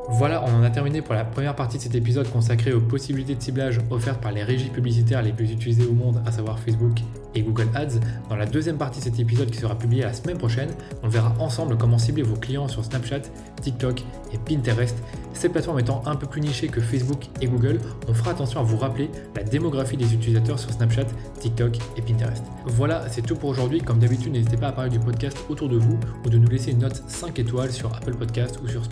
[0.10, 3.36] Voilà, on en a terminé pour la première partie de cet épisode consacré aux possibilités
[3.36, 7.00] de ciblage offertes par les régies publicitaires les plus utilisées au monde, à savoir Facebook
[7.36, 8.00] et Google Ads.
[8.30, 10.70] Dans la deuxième partie de cet épisode qui sera publié la semaine prochaine,
[11.04, 13.22] on verra ensemble comment cibler vos clients sur Snapchat,
[13.62, 14.02] TikTok
[14.34, 14.96] et Pinterest.
[15.34, 18.64] Ces plateformes étant un peu plus nichées que Facebook et Google, on fera attention à
[18.64, 21.06] vous rappeler la démographie des utilisateurs sur Snapchat,
[21.40, 22.44] TikTok et Pinterest.
[22.66, 23.82] Voilà, c'est tout pour aujourd'hui.
[23.82, 26.72] Comme d'habitude, n'hésitez pas à parler du podcast autour de vous ou de nous laisser
[26.72, 28.88] une note 5 étoiles sur Apple Podcast ou sur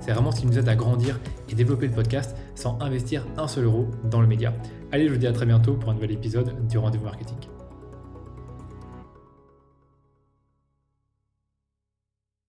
[0.00, 3.48] C'est vraiment ce qui nous aide à grandir et développer le podcast sans investir un
[3.48, 4.52] seul euro dans le média.
[4.90, 7.51] Allez, je vous dis à très bientôt pour un nouvel épisode du Rendez-vous Marketing.